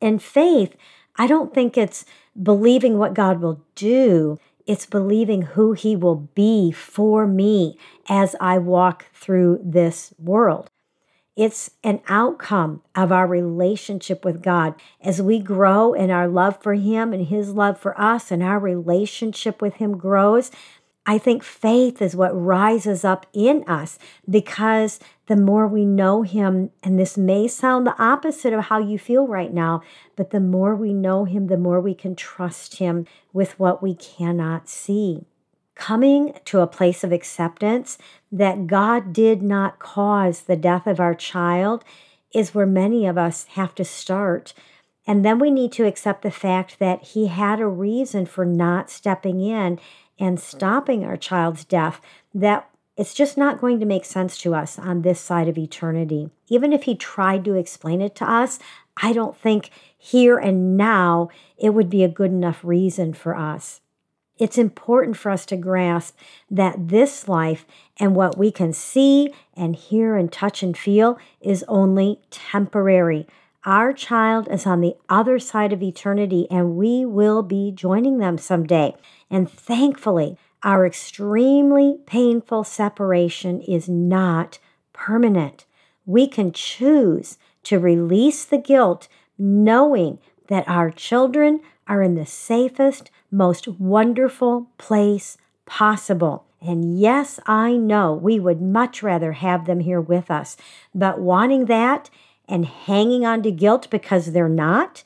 And 0.00 0.22
faith, 0.22 0.76
I 1.16 1.26
don't 1.26 1.52
think 1.52 1.76
it's 1.76 2.04
believing 2.40 2.98
what 2.98 3.14
God 3.14 3.40
will 3.40 3.62
do. 3.74 4.38
It's 4.66 4.86
believing 4.86 5.42
who 5.42 5.72
He 5.72 5.96
will 5.96 6.28
be 6.34 6.70
for 6.72 7.26
me 7.26 7.78
as 8.08 8.36
I 8.40 8.58
walk 8.58 9.06
through 9.12 9.60
this 9.62 10.14
world. 10.18 10.70
It's 11.36 11.70
an 11.82 12.00
outcome 12.08 12.82
of 12.94 13.12
our 13.12 13.26
relationship 13.26 14.24
with 14.24 14.42
God. 14.42 14.74
As 15.00 15.22
we 15.22 15.38
grow 15.38 15.94
in 15.94 16.10
our 16.10 16.28
love 16.28 16.60
for 16.62 16.74
Him 16.74 17.12
and 17.12 17.26
His 17.26 17.50
love 17.50 17.78
for 17.78 17.98
us, 18.00 18.30
and 18.30 18.42
our 18.42 18.58
relationship 18.58 19.62
with 19.62 19.74
Him 19.74 19.96
grows, 19.96 20.50
I 21.10 21.18
think 21.18 21.42
faith 21.42 22.00
is 22.00 22.14
what 22.14 22.30
rises 22.40 23.04
up 23.04 23.26
in 23.32 23.64
us 23.66 23.98
because 24.30 25.00
the 25.26 25.34
more 25.34 25.66
we 25.66 25.84
know 25.84 26.22
Him, 26.22 26.70
and 26.84 27.00
this 27.00 27.18
may 27.18 27.48
sound 27.48 27.84
the 27.84 28.00
opposite 28.00 28.52
of 28.52 28.66
how 28.66 28.78
you 28.78 28.96
feel 28.96 29.26
right 29.26 29.52
now, 29.52 29.82
but 30.14 30.30
the 30.30 30.38
more 30.38 30.76
we 30.76 30.94
know 30.94 31.24
Him, 31.24 31.48
the 31.48 31.56
more 31.56 31.80
we 31.80 31.96
can 31.96 32.14
trust 32.14 32.76
Him 32.76 33.08
with 33.32 33.58
what 33.58 33.82
we 33.82 33.96
cannot 33.96 34.68
see. 34.68 35.24
Coming 35.74 36.32
to 36.44 36.60
a 36.60 36.68
place 36.68 37.02
of 37.02 37.10
acceptance 37.10 37.98
that 38.30 38.68
God 38.68 39.12
did 39.12 39.42
not 39.42 39.80
cause 39.80 40.42
the 40.42 40.54
death 40.54 40.86
of 40.86 41.00
our 41.00 41.16
child 41.16 41.82
is 42.32 42.54
where 42.54 42.66
many 42.66 43.04
of 43.08 43.18
us 43.18 43.46
have 43.54 43.74
to 43.74 43.84
start. 43.84 44.54
And 45.08 45.24
then 45.24 45.40
we 45.40 45.50
need 45.50 45.72
to 45.72 45.88
accept 45.88 46.22
the 46.22 46.30
fact 46.30 46.78
that 46.78 47.02
He 47.02 47.26
had 47.26 47.58
a 47.58 47.66
reason 47.66 48.26
for 48.26 48.44
not 48.44 48.90
stepping 48.90 49.40
in 49.40 49.80
and 50.20 50.38
stopping 50.38 51.04
our 51.04 51.16
child's 51.16 51.64
death 51.64 52.00
that 52.34 52.68
it's 52.96 53.14
just 53.14 53.38
not 53.38 53.60
going 53.60 53.80
to 53.80 53.86
make 53.86 54.04
sense 54.04 54.36
to 54.38 54.54
us 54.54 54.78
on 54.78 55.00
this 55.00 55.18
side 55.18 55.48
of 55.48 55.56
eternity. 55.56 56.28
Even 56.48 56.72
if 56.72 56.82
he 56.82 56.94
tried 56.94 57.44
to 57.46 57.54
explain 57.54 58.02
it 58.02 58.14
to 58.16 58.30
us, 58.30 58.58
I 59.02 59.14
don't 59.14 59.36
think 59.36 59.70
here 59.96 60.36
and 60.36 60.76
now 60.76 61.30
it 61.56 61.70
would 61.70 61.88
be 61.88 62.04
a 62.04 62.08
good 62.08 62.30
enough 62.30 62.62
reason 62.62 63.14
for 63.14 63.34
us. 63.34 63.80
It's 64.38 64.58
important 64.58 65.16
for 65.16 65.30
us 65.30 65.44
to 65.46 65.56
grasp 65.56 66.16
that 66.50 66.88
this 66.88 67.28
life 67.28 67.66
and 67.98 68.14
what 68.14 68.38
we 68.38 68.50
can 68.50 68.72
see 68.72 69.32
and 69.54 69.76
hear 69.76 70.16
and 70.16 70.30
touch 70.30 70.62
and 70.62 70.76
feel 70.76 71.18
is 71.40 71.64
only 71.68 72.20
temporary. 72.30 73.26
Our 73.66 73.92
child 73.92 74.48
is 74.50 74.66
on 74.66 74.80
the 74.80 74.96
other 75.10 75.38
side 75.38 75.74
of 75.74 75.82
eternity 75.82 76.46
and 76.50 76.76
we 76.76 77.04
will 77.04 77.42
be 77.42 77.70
joining 77.70 78.16
them 78.16 78.38
someday. 78.38 78.94
And 79.30 79.50
thankfully, 79.50 80.36
our 80.62 80.84
extremely 80.84 81.98
painful 82.06 82.64
separation 82.64 83.60
is 83.60 83.88
not 83.88 84.58
permanent. 84.92 85.64
We 86.04 86.26
can 86.26 86.52
choose 86.52 87.38
to 87.64 87.78
release 87.78 88.44
the 88.44 88.58
guilt 88.58 89.08
knowing 89.38 90.18
that 90.48 90.68
our 90.68 90.90
children 90.90 91.60
are 91.86 92.02
in 92.02 92.14
the 92.14 92.26
safest, 92.26 93.10
most 93.30 93.68
wonderful 93.68 94.68
place 94.78 95.38
possible. 95.64 96.44
And 96.60 96.98
yes, 96.98 97.40
I 97.46 97.72
know 97.76 98.12
we 98.12 98.38
would 98.38 98.60
much 98.60 99.02
rather 99.02 99.32
have 99.32 99.64
them 99.64 99.80
here 99.80 100.00
with 100.00 100.30
us, 100.30 100.56
but 100.94 101.20
wanting 101.20 101.66
that 101.66 102.10
and 102.46 102.66
hanging 102.66 103.24
on 103.24 103.42
to 103.44 103.50
guilt 103.50 103.88
because 103.90 104.32
they're 104.32 104.48
not, 104.48 105.02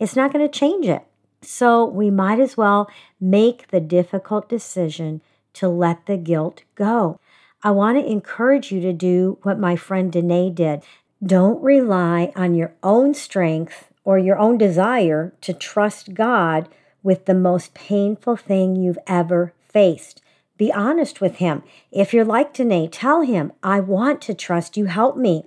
it's 0.00 0.16
not 0.16 0.32
going 0.32 0.48
to 0.48 0.58
change 0.58 0.86
it. 0.86 1.05
So 1.42 1.84
we 1.84 2.10
might 2.10 2.40
as 2.40 2.56
well 2.56 2.90
make 3.20 3.68
the 3.68 3.80
difficult 3.80 4.48
decision 4.48 5.20
to 5.54 5.68
let 5.68 6.06
the 6.06 6.16
guilt 6.16 6.62
go. 6.74 7.18
I 7.62 7.70
want 7.70 7.98
to 7.98 8.10
encourage 8.10 8.70
you 8.70 8.80
to 8.80 8.92
do 8.92 9.38
what 9.42 9.58
my 9.58 9.76
friend 9.76 10.12
Danae 10.12 10.50
did. 10.50 10.82
Don't 11.24 11.62
rely 11.62 12.32
on 12.36 12.54
your 12.54 12.74
own 12.82 13.14
strength 13.14 13.88
or 14.04 14.18
your 14.18 14.38
own 14.38 14.58
desire 14.58 15.32
to 15.40 15.52
trust 15.52 16.14
God 16.14 16.68
with 17.02 17.24
the 17.24 17.34
most 17.34 17.74
painful 17.74 18.36
thing 18.36 18.76
you've 18.76 18.98
ever 19.06 19.52
faced. 19.68 20.22
Be 20.58 20.72
honest 20.72 21.20
with 21.20 21.36
Him. 21.36 21.62
If 21.90 22.12
you're 22.12 22.24
like 22.24 22.52
Danae, 22.52 22.88
tell 22.88 23.22
Him, 23.22 23.52
I 23.62 23.80
want 23.80 24.20
to 24.22 24.34
trust 24.34 24.76
you, 24.76 24.86
help 24.86 25.16
me. 25.16 25.44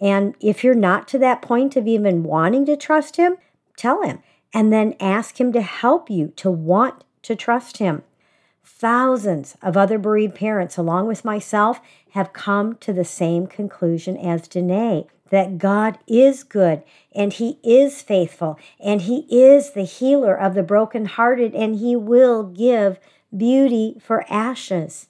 And 0.00 0.34
if 0.40 0.64
you're 0.64 0.74
not 0.74 1.06
to 1.08 1.18
that 1.18 1.42
point 1.42 1.76
of 1.76 1.86
even 1.86 2.22
wanting 2.24 2.66
to 2.66 2.76
trust 2.76 3.16
Him, 3.16 3.36
tell 3.76 4.02
Him 4.02 4.20
and 4.52 4.72
then 4.72 4.94
ask 5.00 5.40
Him 5.40 5.52
to 5.52 5.62
help 5.62 6.10
you 6.10 6.28
to 6.36 6.50
want 6.50 7.04
to 7.22 7.36
trust 7.36 7.78
Him. 7.78 8.02
Thousands 8.64 9.56
of 9.62 9.76
other 9.76 9.98
bereaved 9.98 10.34
parents, 10.34 10.76
along 10.76 11.06
with 11.06 11.24
myself, 11.24 11.80
have 12.10 12.32
come 12.32 12.76
to 12.76 12.92
the 12.92 13.04
same 13.04 13.46
conclusion 13.46 14.16
as 14.16 14.48
Danae 14.48 15.06
that 15.30 15.56
God 15.56 15.98
is 16.06 16.44
good 16.44 16.82
and 17.14 17.32
He 17.32 17.58
is 17.64 18.02
faithful 18.02 18.58
and 18.78 19.02
He 19.02 19.26
is 19.30 19.72
the 19.72 19.84
healer 19.84 20.34
of 20.34 20.54
the 20.54 20.62
brokenhearted 20.62 21.54
and 21.54 21.76
He 21.76 21.96
will 21.96 22.42
give 22.42 23.00
beauty 23.34 23.96
for 24.00 24.26
ashes. 24.28 25.08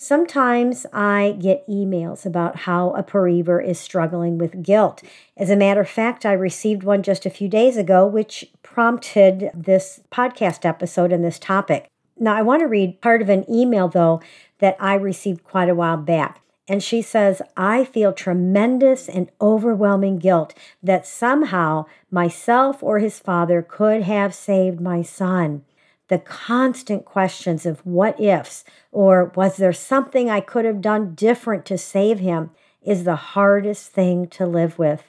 Sometimes 0.00 0.86
I 0.92 1.34
get 1.40 1.66
emails 1.66 2.24
about 2.24 2.54
how 2.60 2.90
a 2.90 3.02
bereaver 3.02 3.60
is 3.60 3.80
struggling 3.80 4.38
with 4.38 4.62
guilt. 4.62 5.02
As 5.36 5.50
a 5.50 5.56
matter 5.56 5.80
of 5.80 5.90
fact, 5.90 6.24
I 6.24 6.34
received 6.34 6.84
one 6.84 7.02
just 7.02 7.26
a 7.26 7.30
few 7.30 7.48
days 7.48 7.76
ago, 7.76 8.06
which 8.06 8.44
prompted 8.62 9.50
this 9.52 10.00
podcast 10.12 10.64
episode 10.64 11.10
and 11.10 11.24
this 11.24 11.40
topic. 11.40 11.88
Now, 12.16 12.36
I 12.36 12.42
want 12.42 12.60
to 12.60 12.68
read 12.68 13.00
part 13.00 13.22
of 13.22 13.28
an 13.28 13.44
email, 13.50 13.88
though, 13.88 14.22
that 14.60 14.76
I 14.78 14.94
received 14.94 15.42
quite 15.42 15.68
a 15.68 15.74
while 15.74 15.96
back. 15.96 16.42
And 16.68 16.80
she 16.80 17.02
says, 17.02 17.42
I 17.56 17.84
feel 17.84 18.12
tremendous 18.12 19.08
and 19.08 19.32
overwhelming 19.40 20.18
guilt 20.18 20.54
that 20.80 21.08
somehow 21.08 21.86
myself 22.08 22.84
or 22.84 23.00
his 23.00 23.18
father 23.18 23.62
could 23.62 24.02
have 24.02 24.32
saved 24.32 24.80
my 24.80 25.02
son 25.02 25.64
the 26.08 26.18
constant 26.18 27.04
questions 27.04 27.64
of 27.66 27.84
what 27.86 28.18
ifs 28.20 28.64
or 28.90 29.32
was 29.34 29.56
there 29.56 29.72
something 29.72 30.28
I 30.28 30.40
could 30.40 30.64
have 30.64 30.80
done 30.80 31.14
different 31.14 31.64
to 31.66 31.78
save 31.78 32.18
him 32.18 32.50
is 32.82 33.04
the 33.04 33.16
hardest 33.16 33.92
thing 33.92 34.26
to 34.28 34.46
live 34.46 34.78
with. 34.78 35.04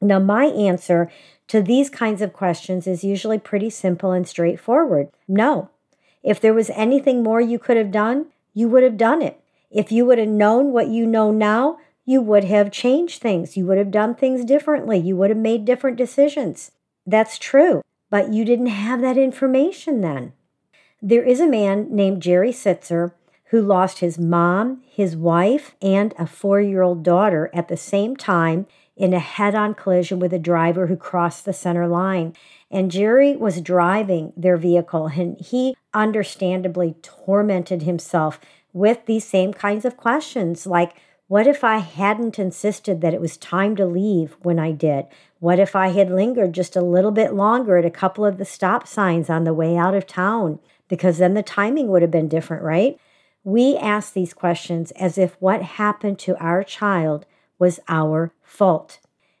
Now, 0.00 0.18
my 0.18 0.46
answer 0.46 1.10
to 1.48 1.62
these 1.62 1.90
kinds 1.90 2.22
of 2.22 2.32
questions 2.32 2.86
is 2.86 3.04
usually 3.04 3.38
pretty 3.38 3.70
simple 3.70 4.12
and 4.12 4.26
straightforward 4.26 5.08
no. 5.28 5.70
If 6.22 6.40
there 6.40 6.54
was 6.54 6.70
anything 6.70 7.22
more 7.22 7.40
you 7.40 7.58
could 7.58 7.76
have 7.76 7.90
done, 7.90 8.26
you 8.52 8.68
would 8.68 8.82
have 8.82 8.96
done 8.96 9.22
it. 9.22 9.40
If 9.70 9.92
you 9.92 10.04
would 10.04 10.18
have 10.18 10.28
known 10.28 10.72
what 10.72 10.88
you 10.88 11.06
know 11.06 11.30
now, 11.30 11.78
you 12.04 12.20
would 12.20 12.44
have 12.44 12.72
changed 12.72 13.22
things. 13.22 13.56
You 13.56 13.66
would 13.66 13.78
have 13.78 13.90
done 13.90 14.14
things 14.14 14.44
differently. 14.44 14.98
You 14.98 15.16
would 15.16 15.30
have 15.30 15.38
made 15.38 15.64
different 15.64 15.96
decisions. 15.96 16.72
That's 17.06 17.38
true. 17.38 17.82
But 18.10 18.32
you 18.32 18.44
didn't 18.44 18.66
have 18.66 19.00
that 19.00 19.16
information 19.16 20.00
then. 20.00 20.32
There 21.02 21.22
is 21.22 21.40
a 21.40 21.48
man 21.48 21.86
named 21.90 22.20
Jerry 22.20 22.52
Sittser 22.52 23.12
who 23.46 23.62
lost 23.62 24.00
his 24.00 24.18
mom, 24.18 24.82
his 24.86 25.16
wife, 25.16 25.74
and 25.80 26.12
a 26.18 26.26
four 26.26 26.60
year 26.60 26.82
old 26.82 27.02
daughter 27.02 27.50
at 27.54 27.68
the 27.68 27.76
same 27.76 28.16
time 28.16 28.66
in 28.98 29.14
a 29.14 29.18
head 29.18 29.54
on 29.54 29.72
collision 29.72 30.18
with 30.18 30.34
a 30.34 30.38
driver 30.38 30.88
who 30.88 30.96
crossed 30.96 31.46
the 31.46 31.54
center 31.54 31.88
line. 31.88 32.34
And 32.70 32.90
Jerry 32.90 33.34
was 33.34 33.62
driving 33.62 34.34
their 34.36 34.58
vehicle, 34.58 35.06
and 35.06 35.40
he 35.40 35.74
understandably 35.94 36.94
tormented 37.00 37.82
himself 37.82 38.38
with 38.74 39.06
these 39.06 39.24
same 39.24 39.54
kinds 39.54 39.86
of 39.86 39.96
questions 39.96 40.66
like, 40.66 40.92
what 41.28 41.46
if 41.46 41.64
I 41.64 41.78
hadn't 41.78 42.38
insisted 42.38 43.00
that 43.00 43.14
it 43.14 43.22
was 43.22 43.38
time 43.38 43.74
to 43.76 43.86
leave 43.86 44.36
when 44.42 44.58
I 44.58 44.72
did? 44.72 45.06
What 45.38 45.58
if 45.58 45.74
I 45.74 45.88
had 45.88 46.10
lingered 46.10 46.52
just 46.52 46.76
a 46.76 46.82
little 46.82 47.12
bit 47.12 47.32
longer 47.32 47.78
at 47.78 47.86
a 47.86 47.90
couple 47.90 48.26
of 48.26 48.36
the 48.36 48.44
stop 48.44 48.86
signs 48.86 49.30
on 49.30 49.44
the 49.44 49.54
way 49.54 49.78
out 49.78 49.94
of 49.94 50.06
town? 50.06 50.58
Because 50.90 51.16
then 51.16 51.32
the 51.32 51.42
timing 51.42 51.88
would 51.88 52.02
have 52.02 52.10
been 52.10 52.28
different, 52.28 52.62
right? 52.62 53.00
We 53.42 53.76
ask 53.78 54.12
these 54.12 54.34
questions 54.34 54.90
as 54.92 55.16
if 55.16 55.40
what 55.40 55.62
happened 55.62 56.18
to 56.20 56.36
our 56.36 56.62
child 56.62 57.24
was 57.58 57.80
our 57.88 58.34
fault. 58.42 58.98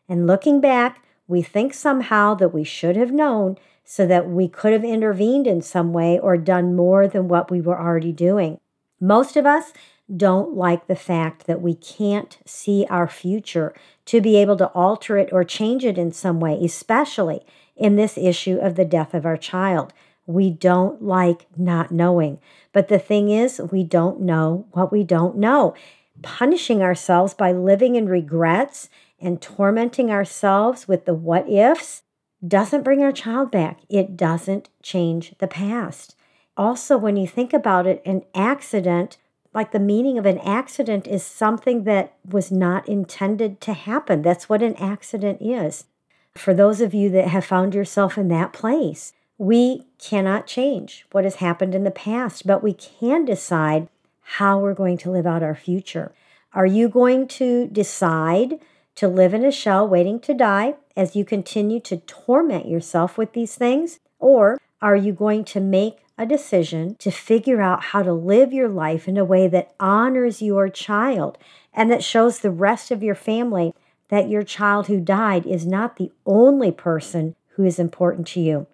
And 0.08 0.26
looking 0.26 0.62
back, 0.62 1.04
we 1.28 1.42
think 1.42 1.74
somehow 1.74 2.34
that 2.36 2.54
we 2.54 2.64
should 2.64 2.96
have 2.96 3.12
known 3.12 3.58
so 3.84 4.06
that 4.06 4.28
we 4.28 4.48
could 4.48 4.72
have 4.72 4.84
intervened 4.84 5.46
in 5.46 5.60
some 5.60 5.92
way 5.92 6.18
or 6.18 6.36
done 6.36 6.74
more 6.74 7.06
than 7.06 7.28
what 7.28 7.50
we 7.50 7.60
were 7.60 7.78
already 7.78 8.12
doing. 8.12 8.58
Most 9.00 9.36
of 9.36 9.44
us 9.44 9.72
don't 10.16 10.54
like 10.54 10.86
the 10.86 10.96
fact 10.96 11.46
that 11.46 11.60
we 11.60 11.74
can't 11.74 12.38
see 12.44 12.86
our 12.90 13.08
future 13.08 13.74
to 14.06 14.20
be 14.20 14.36
able 14.36 14.56
to 14.56 14.68
alter 14.68 15.16
it 15.16 15.28
or 15.32 15.44
change 15.44 15.84
it 15.84 15.98
in 15.98 16.12
some 16.12 16.40
way, 16.40 16.58
especially 16.64 17.40
in 17.76 17.96
this 17.96 18.18
issue 18.18 18.58
of 18.58 18.74
the 18.74 18.84
death 18.84 19.14
of 19.14 19.24
our 19.24 19.36
child. 19.36 19.92
We 20.30 20.50
don't 20.50 21.02
like 21.02 21.46
not 21.56 21.90
knowing. 21.90 22.38
But 22.72 22.88
the 22.88 22.98
thing 22.98 23.30
is, 23.30 23.60
we 23.72 23.82
don't 23.82 24.20
know 24.20 24.66
what 24.70 24.92
we 24.92 25.02
don't 25.02 25.36
know. 25.36 25.74
Punishing 26.22 26.82
ourselves 26.82 27.34
by 27.34 27.50
living 27.50 27.96
in 27.96 28.08
regrets 28.08 28.88
and 29.20 29.42
tormenting 29.42 30.10
ourselves 30.10 30.86
with 30.86 31.04
the 31.04 31.14
what 31.14 31.48
ifs 31.48 32.02
doesn't 32.46 32.84
bring 32.84 33.02
our 33.02 33.12
child 33.12 33.50
back. 33.50 33.80
It 33.88 34.16
doesn't 34.16 34.70
change 34.82 35.34
the 35.38 35.48
past. 35.48 36.14
Also, 36.56 36.96
when 36.96 37.16
you 37.16 37.26
think 37.26 37.52
about 37.52 37.86
it, 37.86 38.00
an 38.06 38.22
accident, 38.34 39.18
like 39.52 39.72
the 39.72 39.80
meaning 39.80 40.16
of 40.16 40.26
an 40.26 40.38
accident, 40.38 41.06
is 41.06 41.24
something 41.24 41.84
that 41.84 42.14
was 42.24 42.52
not 42.52 42.88
intended 42.88 43.60
to 43.62 43.72
happen. 43.72 44.22
That's 44.22 44.48
what 44.48 44.62
an 44.62 44.76
accident 44.76 45.42
is. 45.42 45.86
For 46.34 46.54
those 46.54 46.80
of 46.80 46.94
you 46.94 47.10
that 47.10 47.28
have 47.28 47.44
found 47.44 47.74
yourself 47.74 48.16
in 48.16 48.28
that 48.28 48.52
place, 48.52 49.12
we 49.40 49.86
cannot 49.98 50.46
change 50.46 51.06
what 51.12 51.24
has 51.24 51.36
happened 51.36 51.74
in 51.74 51.82
the 51.82 51.90
past, 51.90 52.46
but 52.46 52.62
we 52.62 52.74
can 52.74 53.24
decide 53.24 53.88
how 54.20 54.58
we're 54.58 54.74
going 54.74 54.98
to 54.98 55.10
live 55.10 55.26
out 55.26 55.42
our 55.42 55.54
future. 55.54 56.12
Are 56.52 56.66
you 56.66 56.90
going 56.90 57.26
to 57.28 57.66
decide 57.68 58.60
to 58.96 59.08
live 59.08 59.32
in 59.32 59.42
a 59.42 59.50
shell 59.50 59.88
waiting 59.88 60.20
to 60.20 60.34
die 60.34 60.74
as 60.94 61.16
you 61.16 61.24
continue 61.24 61.80
to 61.80 61.96
torment 61.96 62.68
yourself 62.68 63.16
with 63.16 63.32
these 63.32 63.54
things? 63.54 63.98
Or 64.18 64.60
are 64.82 64.94
you 64.94 65.14
going 65.14 65.44
to 65.44 65.60
make 65.60 66.00
a 66.18 66.26
decision 66.26 66.96
to 66.96 67.10
figure 67.10 67.62
out 67.62 67.84
how 67.84 68.02
to 68.02 68.12
live 68.12 68.52
your 68.52 68.68
life 68.68 69.08
in 69.08 69.16
a 69.16 69.24
way 69.24 69.48
that 69.48 69.72
honors 69.80 70.42
your 70.42 70.68
child 70.68 71.38
and 71.72 71.90
that 71.90 72.04
shows 72.04 72.40
the 72.40 72.50
rest 72.50 72.90
of 72.90 73.02
your 73.02 73.14
family 73.14 73.72
that 74.10 74.28
your 74.28 74.42
child 74.42 74.88
who 74.88 75.00
died 75.00 75.46
is 75.46 75.66
not 75.66 75.96
the 75.96 76.12
only 76.26 76.70
person 76.70 77.34
who 77.52 77.64
is 77.64 77.78
important 77.78 78.26
to 78.26 78.40
you? 78.40 78.66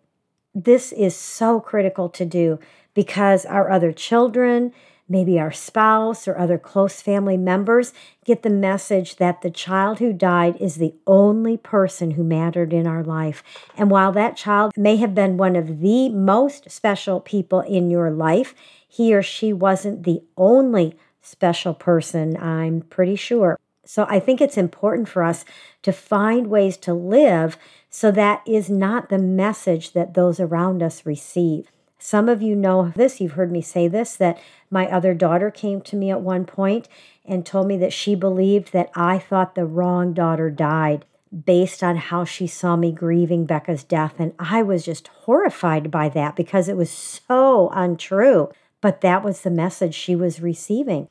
This 0.58 0.90
is 0.92 1.14
so 1.14 1.60
critical 1.60 2.08
to 2.08 2.24
do 2.24 2.58
because 2.94 3.44
our 3.44 3.70
other 3.70 3.92
children, 3.92 4.72
maybe 5.06 5.38
our 5.38 5.52
spouse 5.52 6.26
or 6.26 6.38
other 6.38 6.56
close 6.56 7.02
family 7.02 7.36
members 7.36 7.92
get 8.24 8.42
the 8.42 8.48
message 8.48 9.16
that 9.16 9.42
the 9.42 9.50
child 9.50 9.98
who 9.98 10.14
died 10.14 10.56
is 10.58 10.76
the 10.76 10.94
only 11.06 11.58
person 11.58 12.12
who 12.12 12.24
mattered 12.24 12.72
in 12.72 12.86
our 12.86 13.04
life. 13.04 13.42
And 13.76 13.90
while 13.90 14.12
that 14.12 14.38
child 14.38 14.72
may 14.78 14.96
have 14.96 15.14
been 15.14 15.36
one 15.36 15.56
of 15.56 15.80
the 15.80 16.08
most 16.08 16.70
special 16.70 17.20
people 17.20 17.60
in 17.60 17.90
your 17.90 18.10
life, 18.10 18.54
he 18.88 19.14
or 19.14 19.22
she 19.22 19.52
wasn't 19.52 20.04
the 20.04 20.22
only 20.38 20.96
special 21.20 21.74
person, 21.74 22.34
I'm 22.34 22.80
pretty 22.80 23.16
sure. 23.16 23.58
So 23.86 24.06
I 24.08 24.18
think 24.20 24.40
it's 24.40 24.58
important 24.58 25.08
for 25.08 25.22
us 25.22 25.44
to 25.82 25.92
find 25.92 26.48
ways 26.48 26.76
to 26.78 26.92
live 26.92 27.56
so 27.88 28.10
that 28.10 28.42
is 28.46 28.68
not 28.68 29.08
the 29.08 29.18
message 29.18 29.92
that 29.92 30.14
those 30.14 30.40
around 30.40 30.82
us 30.82 31.06
receive. 31.06 31.70
Some 31.98 32.28
of 32.28 32.42
you 32.42 32.54
know 32.54 32.92
this, 32.94 33.20
you've 33.20 33.32
heard 33.32 33.50
me 33.50 33.62
say 33.62 33.88
this, 33.88 34.16
that 34.16 34.38
my 34.70 34.86
other 34.86 35.14
daughter 35.14 35.50
came 35.50 35.80
to 35.82 35.96
me 35.96 36.10
at 36.10 36.20
one 36.20 36.44
point 36.44 36.88
and 37.24 37.46
told 37.46 37.66
me 37.66 37.76
that 37.78 37.92
she 37.92 38.14
believed 38.14 38.72
that 38.72 38.90
I 38.94 39.18
thought 39.18 39.54
the 39.54 39.64
wrong 39.64 40.12
daughter 40.12 40.50
died 40.50 41.06
based 41.44 41.82
on 41.82 41.96
how 41.96 42.24
she 42.24 42.46
saw 42.46 42.76
me 42.76 42.92
grieving 42.92 43.46
Becca's 43.46 43.82
death. 43.82 44.14
And 44.18 44.34
I 44.38 44.62
was 44.62 44.84
just 44.84 45.08
horrified 45.08 45.90
by 45.90 46.08
that 46.10 46.36
because 46.36 46.68
it 46.68 46.76
was 46.76 46.90
so 46.90 47.70
untrue. 47.70 48.50
But 48.80 49.00
that 49.00 49.24
was 49.24 49.40
the 49.40 49.50
message 49.50 49.94
she 49.94 50.14
was 50.14 50.40
receiving. 50.40 51.08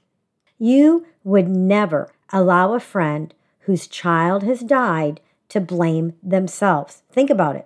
You 0.57 1.05
would 1.23 1.49
never 1.49 2.11
allow 2.31 2.73
a 2.73 2.79
friend 2.79 3.33
whose 3.61 3.87
child 3.87 4.43
has 4.43 4.61
died 4.61 5.19
to 5.49 5.59
blame 5.59 6.13
themselves. 6.21 7.03
Think 7.11 7.29
about 7.29 7.55
it. 7.55 7.65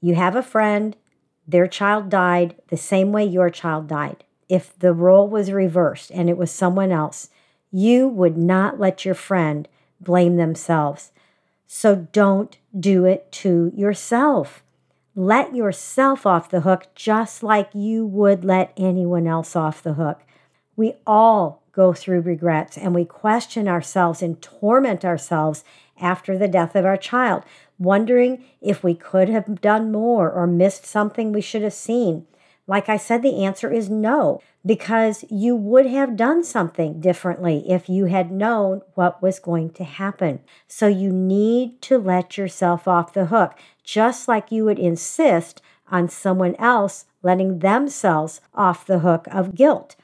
You 0.00 0.14
have 0.14 0.36
a 0.36 0.42
friend, 0.42 0.96
their 1.46 1.66
child 1.66 2.08
died 2.08 2.56
the 2.68 2.76
same 2.76 3.12
way 3.12 3.24
your 3.24 3.50
child 3.50 3.86
died. 3.88 4.24
If 4.48 4.78
the 4.78 4.92
role 4.92 5.28
was 5.28 5.50
reversed 5.50 6.10
and 6.10 6.28
it 6.28 6.36
was 6.36 6.50
someone 6.50 6.92
else, 6.92 7.30
you 7.70 8.08
would 8.08 8.36
not 8.36 8.78
let 8.78 9.04
your 9.04 9.14
friend 9.14 9.68
blame 10.00 10.36
themselves. 10.36 11.12
So 11.66 12.06
don't 12.12 12.56
do 12.78 13.04
it 13.04 13.30
to 13.32 13.72
yourself. 13.74 14.62
Let 15.14 15.54
yourself 15.54 16.26
off 16.26 16.50
the 16.50 16.60
hook 16.60 16.88
just 16.94 17.42
like 17.42 17.70
you 17.74 18.06
would 18.06 18.44
let 18.44 18.72
anyone 18.76 19.26
else 19.26 19.56
off 19.56 19.82
the 19.82 19.94
hook. 19.94 20.20
We 20.76 20.94
all 21.06 21.62
go 21.76 21.92
through 21.92 22.22
regrets 22.22 22.78
and 22.78 22.94
we 22.94 23.04
question 23.04 23.68
ourselves 23.68 24.22
and 24.22 24.40
torment 24.40 25.04
ourselves 25.04 25.62
after 26.00 26.36
the 26.36 26.48
death 26.48 26.74
of 26.74 26.86
our 26.86 26.96
child 26.96 27.44
wondering 27.78 28.42
if 28.62 28.82
we 28.82 28.94
could 28.94 29.28
have 29.28 29.60
done 29.60 29.92
more 29.92 30.32
or 30.32 30.46
missed 30.46 30.86
something 30.86 31.30
we 31.30 31.42
should 31.42 31.62
have 31.62 31.74
seen. 31.74 32.26
Like 32.66 32.88
I 32.88 32.96
said, 32.96 33.22
the 33.22 33.44
answer 33.44 33.70
is 33.70 33.88
no, 33.88 34.40
because 34.64 35.24
you 35.30 35.54
would 35.54 35.86
have 35.86 36.16
done 36.16 36.42
something 36.42 37.00
differently 37.00 37.62
if 37.68 37.88
you 37.88 38.06
had 38.06 38.32
known 38.32 38.80
what 38.94 39.22
was 39.22 39.38
going 39.38 39.70
to 39.74 39.84
happen. 39.84 40.40
So 40.66 40.88
you 40.88 41.12
need 41.12 41.80
to 41.82 41.98
let 41.98 42.36
yourself 42.36 42.88
off 42.88 43.12
the 43.12 43.26
hook, 43.26 43.56
just 43.84 44.26
like 44.26 44.50
you 44.50 44.64
would 44.64 44.80
insist 44.80 45.62
on 45.92 46.08
someone 46.08 46.56
else 46.56 47.04
letting 47.22 47.60
themselves 47.60 48.40
off 48.54 48.86
the 48.86 49.00
hook 49.00 49.28
of 49.30 49.54
guilt. 49.54 49.94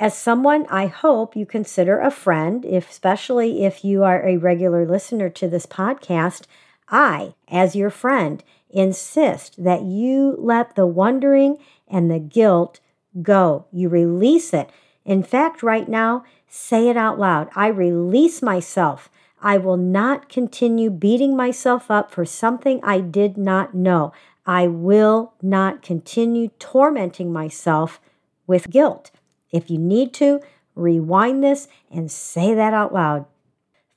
As 0.00 0.16
someone 0.16 0.64
I 0.70 0.86
hope 0.86 1.34
you 1.34 1.44
consider 1.44 1.98
a 1.98 2.12
friend, 2.12 2.64
if, 2.64 2.88
especially 2.88 3.64
if 3.64 3.84
you 3.84 4.04
are 4.04 4.24
a 4.24 4.36
regular 4.36 4.86
listener 4.86 5.28
to 5.30 5.48
this 5.48 5.66
podcast, 5.66 6.42
I, 6.88 7.34
as 7.48 7.74
your 7.74 7.90
friend, 7.90 8.44
insist 8.70 9.62
that 9.64 9.82
you 9.82 10.36
let 10.38 10.76
the 10.76 10.86
wondering 10.86 11.58
and 11.88 12.08
the 12.08 12.20
guilt 12.20 12.78
go. 13.22 13.66
You 13.72 13.88
release 13.88 14.54
it. 14.54 14.70
In 15.04 15.24
fact, 15.24 15.64
right 15.64 15.88
now, 15.88 16.24
say 16.46 16.88
it 16.88 16.96
out 16.96 17.18
loud 17.18 17.48
I 17.56 17.66
release 17.66 18.40
myself. 18.40 19.10
I 19.42 19.58
will 19.58 19.76
not 19.76 20.28
continue 20.28 20.90
beating 20.90 21.36
myself 21.36 21.90
up 21.90 22.12
for 22.12 22.24
something 22.24 22.78
I 22.84 23.00
did 23.00 23.36
not 23.36 23.74
know. 23.74 24.12
I 24.46 24.68
will 24.68 25.32
not 25.42 25.82
continue 25.82 26.50
tormenting 26.60 27.32
myself 27.32 28.00
with 28.46 28.70
guilt. 28.70 29.10
If 29.50 29.70
you 29.70 29.78
need 29.78 30.12
to, 30.14 30.40
rewind 30.74 31.42
this 31.42 31.68
and 31.90 32.10
say 32.10 32.54
that 32.54 32.72
out 32.72 32.94
loud. 32.94 33.26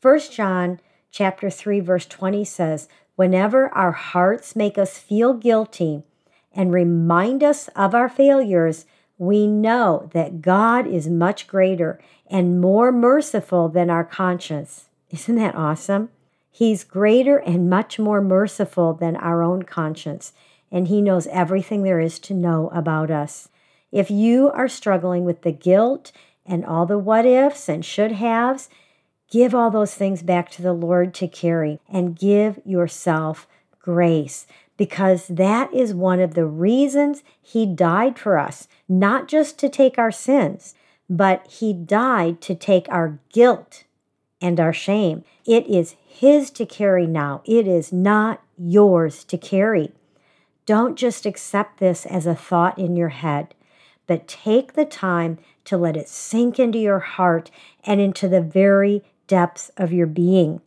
1 0.02 0.20
John 0.32 0.80
chapter 1.12 1.50
3 1.50 1.80
verse 1.80 2.06
20 2.06 2.44
says, 2.44 2.90
"Whenever 3.16 3.68
our 3.70 3.92
hearts 3.92 4.56
make 4.56 4.78
us 4.78 4.98
feel 4.98 5.34
guilty 5.34 6.04
and 6.54 6.74
remind 6.74 7.44
us 7.44 7.68
of 7.70 7.94
our 7.94 8.10
failures, 8.10 8.86
we 9.18 9.46
know 9.46 10.10
that 10.14 10.42
God 10.42 10.88
is 10.88 11.08
much 11.08 11.48
greater 11.48 12.00
and 12.28 12.60
more 12.60 12.92
merciful 12.92 13.70
than 13.70 13.90
our 13.90 14.04
conscience." 14.04 14.90
Isn't 15.12 15.36
that 15.36 15.56
awesome? 15.56 16.10
He's 16.50 16.84
greater 16.84 17.38
and 17.38 17.70
much 17.70 18.00
more 18.00 18.22
merciful 18.22 18.94
than 18.94 19.16
our 19.16 19.44
own 19.44 19.64
conscience, 19.64 20.34
and 20.72 20.88
he 20.88 21.02
knows 21.02 21.28
everything 21.28 21.84
there 21.84 22.00
is 22.00 22.18
to 22.20 22.34
know 22.34 22.70
about 22.74 23.12
us. 23.12 23.50
If 23.92 24.10
you 24.10 24.50
are 24.52 24.68
struggling 24.68 25.26
with 25.26 25.42
the 25.42 25.52
guilt 25.52 26.12
and 26.46 26.66
all 26.66 26.86
the 26.86 26.98
what 26.98 27.26
ifs 27.26 27.68
and 27.70 27.84
should 27.84 28.14
haves, 28.14 28.70
Give 29.32 29.56
all 29.56 29.72
those 29.72 29.96
things 29.96 30.22
back 30.22 30.52
to 30.52 30.62
the 30.62 30.74
Lord 30.74 31.14
to 31.16 31.28
carry 31.28 31.80
and 31.90 32.20
give 32.20 32.60
yourself 32.66 33.48
grace 33.80 34.46
because 34.76 35.26
that 35.28 35.74
is 35.74 35.94
one 35.94 36.20
of 36.20 36.34
the 36.34 36.46
reasons 36.46 37.24
He 37.42 37.66
died 37.66 38.20
for 38.20 38.38
us, 38.38 38.68
not 38.90 39.30
just 39.30 39.58
to 39.60 39.70
take 39.70 39.98
our 39.98 40.12
sins, 40.12 40.76
but 41.10 41.48
He 41.48 41.72
died 41.72 42.42
to 42.42 42.56
take 42.56 42.88
our 42.90 43.20
guilt 43.32 43.86
and 44.42 44.60
our 44.60 44.74
shame. 44.74 45.24
It 45.46 45.66
is 45.68 45.96
His 46.06 46.52
to 46.52 46.66
carry 46.66 47.08
now, 47.08 47.42
it 47.46 47.66
is 47.68 47.94
not 47.94 48.44
yours 48.58 49.24
to 49.26 49.38
carry. 49.38 49.94
Don't 50.66 50.98
just 50.98 51.26
accept 51.26 51.80
this 51.80 52.06
as 52.06 52.26
a 52.26 52.36
thought 52.36 52.78
in 52.78 52.98
your 52.98 53.10
head, 53.10 53.56
but 54.08 54.28
take 54.28 54.74
the 54.74 54.86
time 54.86 55.38
to 55.66 55.78
let 55.78 55.98
it 55.98 56.10
sink 56.10 56.60
into 56.60 56.80
your 56.80 57.00
heart 57.00 57.52
and 57.84 58.02
into 58.02 58.28
the 58.28 58.42
very 58.42 59.04
depths 59.28 59.72
of 59.78 59.94
your 59.94 60.08
being. 60.08 60.62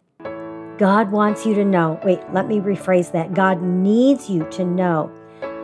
God 0.79 1.13
wants 1.13 1.47
you 1.47 1.55
to 1.55 1.65
know, 1.65 2.01
wait, 2.05 2.21
let 2.33 2.49
me 2.49 2.59
rephrase 2.59 3.13
that. 3.13 3.35
God 3.35 3.63
needs 3.63 4.29
you 4.29 4.45
to 4.51 4.65
know 4.65 5.13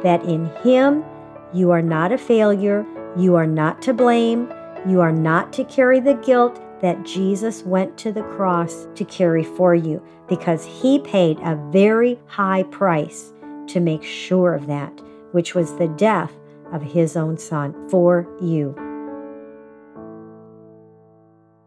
that 0.03 0.23
in 0.25 0.47
Him 0.63 1.05
you 1.53 1.71
are 1.71 1.83
not 1.83 2.13
a 2.13 2.19
failure, 2.19 2.87
you 3.17 3.35
are 3.35 3.47
not 3.47 3.83
to 3.83 3.93
blame, 3.93 4.53
you 4.87 5.01
are 5.01 5.13
not 5.13 5.53
to 5.55 5.65
carry 5.65 5.99
the 5.99 6.15
guilt 6.15 6.61
that 6.81 7.05
Jesus 7.05 7.63
went 7.65 7.99
to 7.99 8.13
the 8.13 8.23
cross 8.23 8.87
to 8.95 9.05
carry 9.05 9.45
for 9.45 9.75
you 9.75 10.03
because 10.29 10.65
He 10.65 11.01
paid 11.01 11.39
a 11.41 11.57
very 11.71 12.19
high 12.27 12.63
price 12.65 13.33
to 13.67 13.81
make 13.81 14.05
sure 14.05 14.55
of 14.55 14.67
that, 14.69 14.93
which 15.33 15.55
was 15.55 15.75
the 15.77 15.89
death 15.89 16.33
of 16.73 16.83
His 16.83 17.17
own 17.17 17.39
Son 17.39 17.89
for 17.89 18.27
you. 18.41 18.75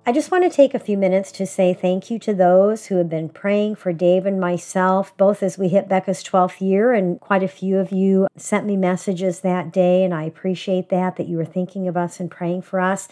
I 0.06 0.12
just 0.12 0.32
want 0.32 0.44
to 0.44 0.50
take 0.50 0.74
a 0.74 0.80
few 0.80 0.98
minutes 0.98 1.32
to 1.32 1.46
say 1.46 1.74
thank 1.74 2.12
you 2.12 2.20
to 2.20 2.34
those 2.34 2.88
who 2.88 2.98
have 2.98 3.08
been 3.08 3.30
praying 3.30 3.76
for 3.76 3.94
Dave 3.94 4.26
and 4.26 4.38
myself, 4.38 5.16
both 5.16 5.42
as 5.42 5.58
we 5.58 5.70
hit 5.70 5.88
Becca's 5.88 6.22
12th 6.22 6.60
year, 6.60 6.92
and 6.92 7.22
quite 7.22 7.42
a 7.42 7.48
few 7.48 7.78
of 7.78 7.94
you 7.94 8.28
sent 8.36 8.66
me 8.66 8.76
messages 8.76 9.40
that 9.40 9.72
day, 9.72 10.04
and 10.04 10.14
I 10.14 10.24
appreciate 10.24 10.90
that, 10.90 11.16
that 11.16 11.30
you 11.30 11.38
were 11.38 11.46
thinking 11.46 11.88
of 11.88 11.96
us 11.96 12.20
and 12.20 12.30
praying 12.30 12.64
for 12.64 12.82
us. 12.82 13.08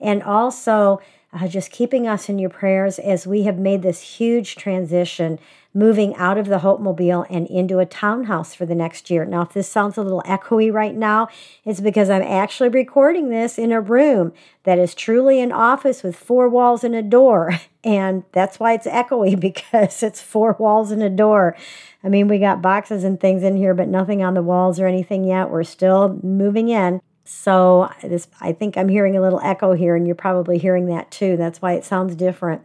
And 0.00 0.20
also, 0.20 1.00
uh, 1.32 1.48
just 1.48 1.70
keeping 1.70 2.06
us 2.06 2.28
in 2.28 2.38
your 2.38 2.50
prayers 2.50 2.98
as 2.98 3.26
we 3.26 3.44
have 3.44 3.58
made 3.58 3.82
this 3.82 4.00
huge 4.00 4.56
transition 4.56 5.38
moving 5.74 6.14
out 6.16 6.36
of 6.36 6.46
the 6.46 6.58
Hope 6.58 6.80
Mobile 6.80 7.24
and 7.30 7.46
into 7.46 7.78
a 7.78 7.86
townhouse 7.86 8.54
for 8.54 8.66
the 8.66 8.74
next 8.74 9.08
year. 9.10 9.24
Now, 9.24 9.42
if 9.42 9.54
this 9.54 9.68
sounds 9.68 9.96
a 9.96 10.02
little 10.02 10.22
echoey 10.26 10.70
right 10.72 10.94
now, 10.94 11.28
it's 11.64 11.80
because 11.80 12.10
I'm 12.10 12.22
actually 12.22 12.68
recording 12.68 13.30
this 13.30 13.58
in 13.58 13.72
a 13.72 13.80
room 13.80 14.32
that 14.64 14.78
is 14.78 14.94
truly 14.94 15.40
an 15.40 15.52
office 15.52 16.02
with 16.02 16.14
four 16.14 16.48
walls 16.48 16.84
and 16.84 16.94
a 16.94 17.02
door. 17.02 17.58
And 17.84 18.22
that's 18.30 18.60
why 18.60 18.74
it's 18.74 18.86
echoey 18.86 19.40
because 19.40 20.04
it's 20.04 20.20
four 20.20 20.54
walls 20.56 20.92
and 20.92 21.02
a 21.02 21.10
door. 21.10 21.56
I 22.04 22.08
mean, 22.08 22.28
we 22.28 22.38
got 22.38 22.62
boxes 22.62 23.02
and 23.02 23.18
things 23.18 23.42
in 23.42 23.56
here, 23.56 23.74
but 23.74 23.88
nothing 23.88 24.22
on 24.22 24.34
the 24.34 24.42
walls 24.42 24.78
or 24.78 24.86
anything 24.86 25.24
yet. 25.24 25.50
We're 25.50 25.64
still 25.64 26.20
moving 26.22 26.68
in. 26.68 27.00
So 27.24 27.90
this 28.02 28.28
I 28.40 28.52
think 28.52 28.76
I'm 28.76 28.88
hearing 28.88 29.16
a 29.16 29.20
little 29.20 29.40
echo 29.42 29.72
here 29.72 29.96
and 29.96 30.06
you're 30.06 30.16
probably 30.16 30.58
hearing 30.58 30.86
that 30.86 31.10
too. 31.10 31.36
That's 31.36 31.62
why 31.62 31.74
it 31.74 31.84
sounds 31.84 32.16
different. 32.16 32.62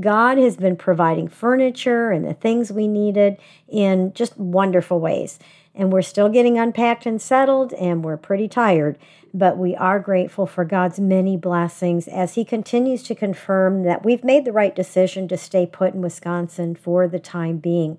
God 0.00 0.38
has 0.38 0.56
been 0.56 0.76
providing 0.76 1.28
furniture 1.28 2.10
and 2.10 2.24
the 2.24 2.34
things 2.34 2.70
we 2.70 2.86
needed 2.86 3.38
in 3.68 4.12
just 4.12 4.36
wonderful 4.36 5.00
ways. 5.00 5.38
And 5.74 5.92
we're 5.92 6.02
still 6.02 6.28
getting 6.28 6.58
unpacked 6.58 7.06
and 7.06 7.22
settled, 7.22 7.72
and 7.74 8.04
we're 8.04 8.16
pretty 8.16 8.48
tired. 8.48 8.98
But 9.32 9.56
we 9.56 9.76
are 9.76 10.00
grateful 10.00 10.44
for 10.44 10.64
God's 10.64 10.98
many 10.98 11.36
blessings 11.36 12.08
as 12.08 12.34
He 12.34 12.44
continues 12.44 13.02
to 13.04 13.14
confirm 13.14 13.84
that 13.84 14.04
we've 14.04 14.24
made 14.24 14.44
the 14.44 14.52
right 14.52 14.74
decision 14.74 15.28
to 15.28 15.36
stay 15.36 15.66
put 15.66 15.94
in 15.94 16.02
Wisconsin 16.02 16.74
for 16.74 17.06
the 17.06 17.20
time 17.20 17.58
being. 17.58 17.98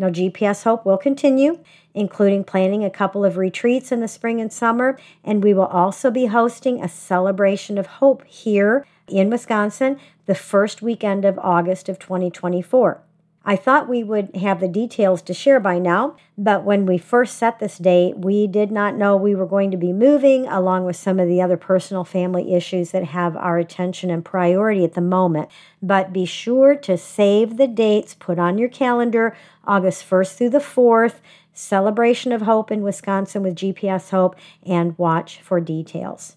Now, 0.00 0.08
GPS 0.08 0.64
Hope 0.64 0.86
will 0.86 0.96
continue, 0.96 1.58
including 1.92 2.42
planning 2.42 2.82
a 2.82 2.88
couple 2.88 3.22
of 3.22 3.36
retreats 3.36 3.92
in 3.92 4.00
the 4.00 4.08
spring 4.08 4.40
and 4.40 4.50
summer, 4.50 4.98
and 5.22 5.44
we 5.44 5.52
will 5.52 5.66
also 5.66 6.10
be 6.10 6.24
hosting 6.24 6.82
a 6.82 6.88
celebration 6.88 7.76
of 7.76 7.86
hope 7.86 8.24
here 8.24 8.86
in 9.06 9.28
Wisconsin 9.28 10.00
the 10.24 10.34
first 10.34 10.80
weekend 10.80 11.26
of 11.26 11.38
August 11.38 11.90
of 11.90 11.98
2024. 11.98 13.02
I 13.42 13.56
thought 13.56 13.88
we 13.88 14.04
would 14.04 14.36
have 14.36 14.60
the 14.60 14.68
details 14.68 15.22
to 15.22 15.32
share 15.32 15.60
by 15.60 15.78
now, 15.78 16.14
but 16.36 16.62
when 16.62 16.84
we 16.84 16.98
first 16.98 17.38
set 17.38 17.58
this 17.58 17.78
date, 17.78 18.18
we 18.18 18.46
did 18.46 18.70
not 18.70 18.96
know 18.96 19.16
we 19.16 19.34
were 19.34 19.46
going 19.46 19.70
to 19.70 19.78
be 19.78 19.94
moving, 19.94 20.46
along 20.46 20.84
with 20.84 20.96
some 20.96 21.18
of 21.18 21.26
the 21.26 21.40
other 21.40 21.56
personal 21.56 22.04
family 22.04 22.52
issues 22.52 22.90
that 22.90 23.04
have 23.04 23.36
our 23.36 23.56
attention 23.56 24.10
and 24.10 24.26
priority 24.26 24.84
at 24.84 24.92
the 24.92 25.00
moment. 25.00 25.48
But 25.80 26.12
be 26.12 26.26
sure 26.26 26.76
to 26.76 26.98
save 26.98 27.56
the 27.56 27.66
dates, 27.66 28.12
put 28.12 28.38
on 28.38 28.58
your 28.58 28.68
calendar 28.68 29.34
August 29.66 30.08
1st 30.08 30.34
through 30.34 30.50
the 30.50 30.58
4th, 30.58 31.14
Celebration 31.54 32.32
of 32.32 32.42
Hope 32.42 32.70
in 32.70 32.82
Wisconsin 32.82 33.42
with 33.42 33.56
GPS 33.56 34.10
Hope, 34.10 34.36
and 34.64 34.98
watch 34.98 35.40
for 35.40 35.60
details. 35.60 36.36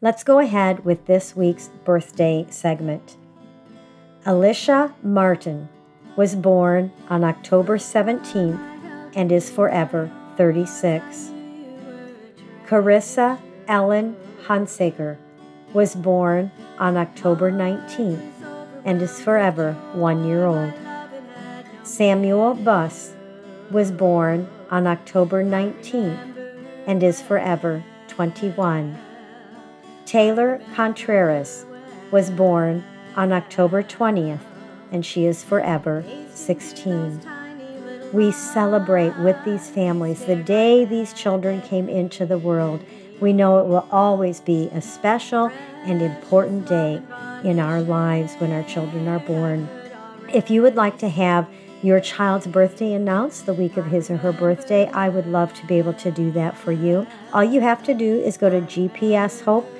Let's 0.00 0.24
go 0.24 0.40
ahead 0.40 0.84
with 0.84 1.06
this 1.06 1.36
week's 1.36 1.68
birthday 1.84 2.44
segment. 2.50 3.16
Alicia 4.26 4.94
Martin 5.02 5.68
was 6.16 6.34
born 6.34 6.92
on 7.08 7.24
October 7.24 7.78
17th 7.78 8.60
and 9.14 9.32
is 9.32 9.50
forever 9.50 10.10
36. 10.36 11.32
Carissa 12.66 13.38
Ellen 13.68 14.16
Hunsaker 14.44 15.16
was 15.72 15.94
born 15.94 16.50
on 16.78 16.96
October 16.96 17.50
19th 17.50 18.30
and 18.84 19.00
is 19.02 19.20
forever 19.20 19.72
one 19.92 20.24
year 20.26 20.44
old. 20.46 20.72
Samuel 21.82 22.54
Buss 22.54 23.12
was 23.70 23.90
born 23.90 24.48
on 24.70 24.86
October 24.86 25.44
19th 25.44 26.34
and 26.86 27.02
is 27.02 27.20
forever 27.20 27.82
21. 28.08 28.96
Taylor 30.06 30.60
Contreras 30.74 31.66
was 32.10 32.30
born 32.30 32.84
on 33.16 33.32
October 33.32 33.82
20th, 33.82 34.40
and 34.90 35.04
she 35.04 35.26
is 35.26 35.42
forever 35.42 36.04
16. 36.34 37.20
We 38.12 38.30
celebrate 38.30 39.16
with 39.18 39.36
these 39.44 39.68
families 39.68 40.24
the 40.24 40.36
day 40.36 40.84
these 40.84 41.12
children 41.12 41.62
came 41.62 41.88
into 41.88 42.26
the 42.26 42.38
world. 42.38 42.84
We 43.20 43.32
know 43.32 43.58
it 43.58 43.66
will 43.66 43.88
always 43.90 44.40
be 44.40 44.68
a 44.72 44.80
special 44.80 45.50
and 45.84 46.00
important 46.00 46.66
day 46.66 47.02
in 47.42 47.58
our 47.58 47.80
lives 47.80 48.34
when 48.34 48.52
our 48.52 48.62
children 48.62 49.08
are 49.08 49.18
born. 49.18 49.68
If 50.32 50.50
you 50.50 50.62
would 50.62 50.76
like 50.76 50.98
to 50.98 51.08
have 51.08 51.48
your 51.82 52.00
child's 52.00 52.46
birthday 52.46 52.94
announced 52.94 53.44
the 53.44 53.52
week 53.52 53.76
of 53.76 53.86
his 53.86 54.10
or 54.10 54.16
her 54.16 54.32
birthday, 54.32 54.86
I 54.88 55.10
would 55.10 55.26
love 55.26 55.52
to 55.54 55.66
be 55.66 55.76
able 55.76 55.92
to 55.94 56.10
do 56.10 56.30
that 56.32 56.56
for 56.56 56.72
you. 56.72 57.06
All 57.32 57.44
you 57.44 57.60
have 57.60 57.82
to 57.84 57.94
do 57.94 58.20
is 58.20 58.36
go 58.36 58.48
to 58.48 58.60
GPS 58.62 59.42
Hope 59.42 59.70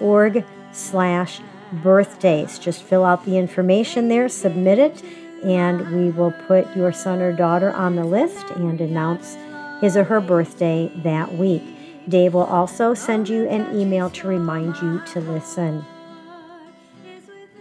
org 0.00 0.44
slash 0.72 1.40
birthdays. 1.72 2.58
Just 2.58 2.82
fill 2.82 3.04
out 3.04 3.24
the 3.24 3.36
information 3.36 4.08
there, 4.08 4.28
submit 4.28 4.78
it, 4.78 5.02
and 5.44 5.94
we 5.94 6.10
will 6.10 6.32
put 6.46 6.74
your 6.76 6.92
son 6.92 7.20
or 7.20 7.32
daughter 7.32 7.72
on 7.72 7.96
the 7.96 8.04
list 8.04 8.50
and 8.50 8.80
announce 8.80 9.36
his 9.80 9.96
or 9.96 10.04
her 10.04 10.20
birthday 10.20 10.90
that 11.02 11.34
week. 11.34 11.62
Dave 12.08 12.34
will 12.34 12.44
also 12.44 12.94
send 12.94 13.28
you 13.28 13.48
an 13.48 13.78
email 13.78 14.10
to 14.10 14.28
remind 14.28 14.76
you 14.80 15.00
to 15.06 15.20
listen. 15.20 15.84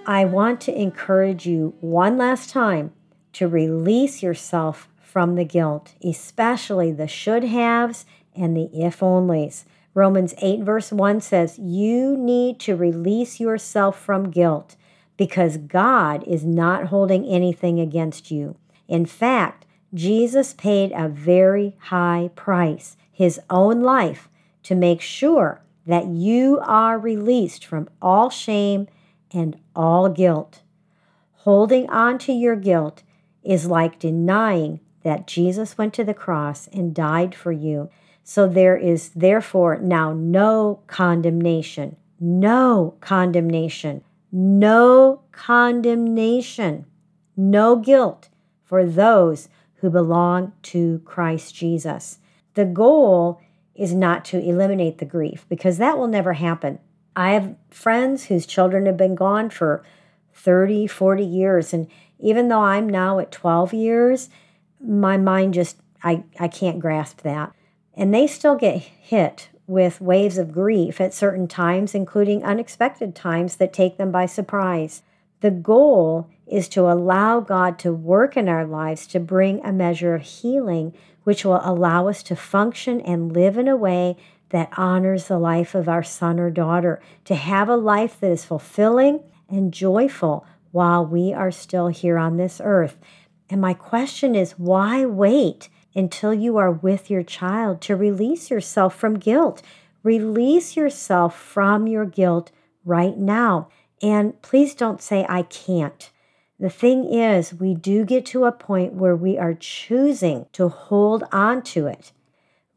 I 0.05 0.25
want 0.25 0.61
to 0.61 0.79
encourage 0.79 1.47
you 1.47 1.73
one 1.81 2.17
last 2.17 2.51
time 2.51 2.91
to 3.33 3.47
release 3.47 4.21
yourself 4.21 4.87
from 4.99 5.35
the 5.35 5.45
guilt, 5.45 5.93
especially 6.03 6.91
the 6.91 7.07
should 7.07 7.45
haves 7.45 8.05
and 8.35 8.55
the 8.55 8.69
if 8.73 8.99
onlys. 8.99 9.63
Romans 9.95 10.33
8, 10.39 10.59
verse 10.59 10.91
1 10.91 11.21
says, 11.21 11.57
You 11.57 12.17
need 12.17 12.59
to 12.59 12.75
release 12.75 13.39
yourself 13.39 13.97
from 13.97 14.29
guilt 14.29 14.75
because 15.15 15.55
God 15.55 16.21
is 16.27 16.43
not 16.43 16.87
holding 16.87 17.25
anything 17.25 17.79
against 17.79 18.29
you. 18.29 18.57
In 18.89 19.05
fact, 19.05 19.65
Jesus 19.93 20.53
paid 20.53 20.91
a 20.93 21.07
very 21.07 21.77
high 21.79 22.29
price, 22.35 22.97
his 23.09 23.39
own 23.49 23.81
life, 23.81 24.27
to 24.63 24.75
make 24.75 24.99
sure 24.99 25.61
that 25.87 26.07
you 26.07 26.59
are 26.61 26.99
released 26.99 27.65
from 27.65 27.87
all 28.01 28.29
shame 28.29 28.89
and 29.31 29.57
all 29.73 30.09
guilt. 30.09 30.61
Holding 31.45 31.89
on 31.89 32.17
to 32.19 32.33
your 32.33 32.57
guilt 32.57 33.03
is 33.43 33.67
like 33.67 33.99
denying 33.99 34.81
that 35.03 35.27
Jesus 35.27 35.77
went 35.77 35.93
to 35.93 36.03
the 36.03 36.13
cross 36.13 36.67
and 36.73 36.93
died 36.93 37.33
for 37.33 37.53
you. 37.53 37.89
So 38.27 38.47
there 38.47 38.75
is 38.75 39.09
therefore 39.09 39.77
now 39.77 40.11
no 40.11 40.79
condemnation, 40.87 41.95
no 42.19 42.95
condemnation, 42.99 44.03
no 44.31 45.21
condemnation, 45.31 46.87
no 47.37 47.75
guilt 47.75 48.29
for 48.63 48.83
those 48.83 49.47
who 49.75 49.91
belong 49.91 50.53
to 50.63 51.03
Christ 51.05 51.53
Jesus. 51.53 52.17
The 52.55 52.65
goal 52.65 53.39
is 53.75 53.93
not 53.93 54.25
to 54.25 54.39
eliminate 54.39 54.97
the 54.97 55.05
grief 55.05 55.45
because 55.47 55.77
that 55.77 55.95
will 55.95 56.07
never 56.07 56.33
happen. 56.33 56.79
I 57.15 57.33
have 57.33 57.55
friends 57.69 58.25
whose 58.25 58.47
children 58.47 58.87
have 58.87 58.97
been 58.97 59.13
gone 59.13 59.51
for 59.51 59.83
30, 60.33 60.87
40 60.87 61.23
years. 61.23 61.73
And 61.75 61.87
even 62.19 62.47
though 62.47 62.63
I'm 62.63 62.89
now 62.89 63.19
at 63.19 63.31
12 63.31 63.71
years, 63.71 64.29
my 64.81 65.15
mind 65.15 65.53
just, 65.53 65.77
I, 66.03 66.23
I 66.39 66.47
can't 66.47 66.79
grasp 66.79 67.21
that. 67.21 67.53
And 67.95 68.13
they 68.13 68.27
still 68.27 68.55
get 68.55 68.77
hit 68.77 69.49
with 69.67 70.01
waves 70.01 70.37
of 70.37 70.51
grief 70.51 71.01
at 71.01 71.13
certain 71.13 71.47
times, 71.47 71.95
including 71.95 72.43
unexpected 72.43 73.15
times 73.15 73.55
that 73.55 73.73
take 73.73 73.97
them 73.97 74.11
by 74.11 74.25
surprise. 74.25 75.01
The 75.41 75.51
goal 75.51 76.29
is 76.47 76.67
to 76.69 76.81
allow 76.81 77.39
God 77.39 77.79
to 77.79 77.93
work 77.93 78.37
in 78.37 78.47
our 78.47 78.65
lives 78.65 79.07
to 79.07 79.19
bring 79.19 79.63
a 79.65 79.71
measure 79.71 80.13
of 80.13 80.21
healing 80.21 80.93
which 81.23 81.43
will 81.43 81.61
allow 81.63 82.07
us 82.07 82.21
to 82.23 82.35
function 82.35 83.01
and 83.01 83.33
live 83.33 83.57
in 83.57 83.67
a 83.67 83.75
way 83.75 84.15
that 84.49 84.69
honors 84.77 85.27
the 85.27 85.39
life 85.39 85.73
of 85.73 85.89
our 85.89 86.03
son 86.03 86.39
or 86.39 86.51
daughter, 86.51 87.01
to 87.25 87.35
have 87.35 87.67
a 87.67 87.75
life 87.75 88.19
that 88.19 88.31
is 88.31 88.45
fulfilling 88.45 89.21
and 89.49 89.73
joyful 89.73 90.45
while 90.71 91.05
we 91.05 91.33
are 91.33 91.51
still 91.51 91.87
here 91.87 92.17
on 92.17 92.37
this 92.37 92.61
earth. 92.63 92.97
And 93.49 93.59
my 93.59 93.73
question 93.73 94.35
is 94.35 94.53
why 94.53 95.03
wait 95.03 95.69
until 95.95 96.33
you 96.33 96.57
are 96.57 96.71
with 96.71 97.09
your 97.09 97.23
child 97.23 97.81
to 97.81 97.95
release 97.95 98.51
yourself 98.51 98.95
from 98.95 99.17
guilt? 99.17 99.61
Release 100.03 100.75
yourself 100.75 101.39
from 101.39 101.87
your 101.87 102.05
guilt 102.05 102.51
right 102.83 103.17
now. 103.17 103.69
And 104.01 104.39
please 104.41 104.75
don't 104.75 105.01
say, 105.01 105.25
I 105.27 105.43
can't. 105.43 106.11
The 106.59 106.69
thing 106.69 107.05
is, 107.05 107.53
we 107.53 107.73
do 107.73 108.05
get 108.05 108.25
to 108.27 108.45
a 108.45 108.51
point 108.51 108.93
where 108.93 109.15
we 109.15 109.37
are 109.37 109.53
choosing 109.53 110.45
to 110.53 110.69
hold 110.69 111.23
on 111.31 111.61
to 111.63 111.87
it. 111.87 112.11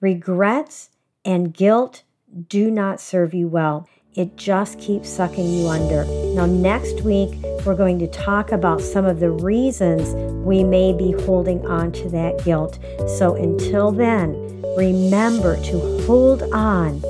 Regrets 0.01 0.91
and 1.25 1.53
guilt 1.53 2.03
do 2.49 2.71
not 2.71 3.01
serve 3.01 3.35
you 3.35 3.49
well. 3.49 3.89
It 4.15 4.37
just 4.37 4.81
keeps 4.81 5.09
sucking 5.09 5.49
you 5.49 5.69
under. 5.69 6.05
Now, 6.35 6.47
next 6.47 7.03
week, 7.03 7.31
we're 7.65 7.77
going 7.77 7.99
to 7.99 8.07
talk 8.07 8.53
about 8.53 8.81
some 8.81 9.05
of 9.05 9.21
the 9.21 9.31
reasons 9.31 10.15
we 10.45 10.65
may 10.65 10.93
be 10.93 11.13
holding 11.13 11.65
on 11.67 11.93
to 11.93 12.09
that 12.11 12.43
guilt. 12.45 12.79
So, 13.19 13.35
until 13.35 13.93
then, 13.93 14.33
remember 14.77 15.63
to 15.65 16.03
hold 16.07 16.43
on. 16.55 17.01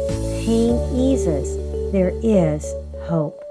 Pain 0.44 0.76
eases. 0.94 1.56
There 1.92 2.12
is 2.22 2.66
hope. 3.04 3.47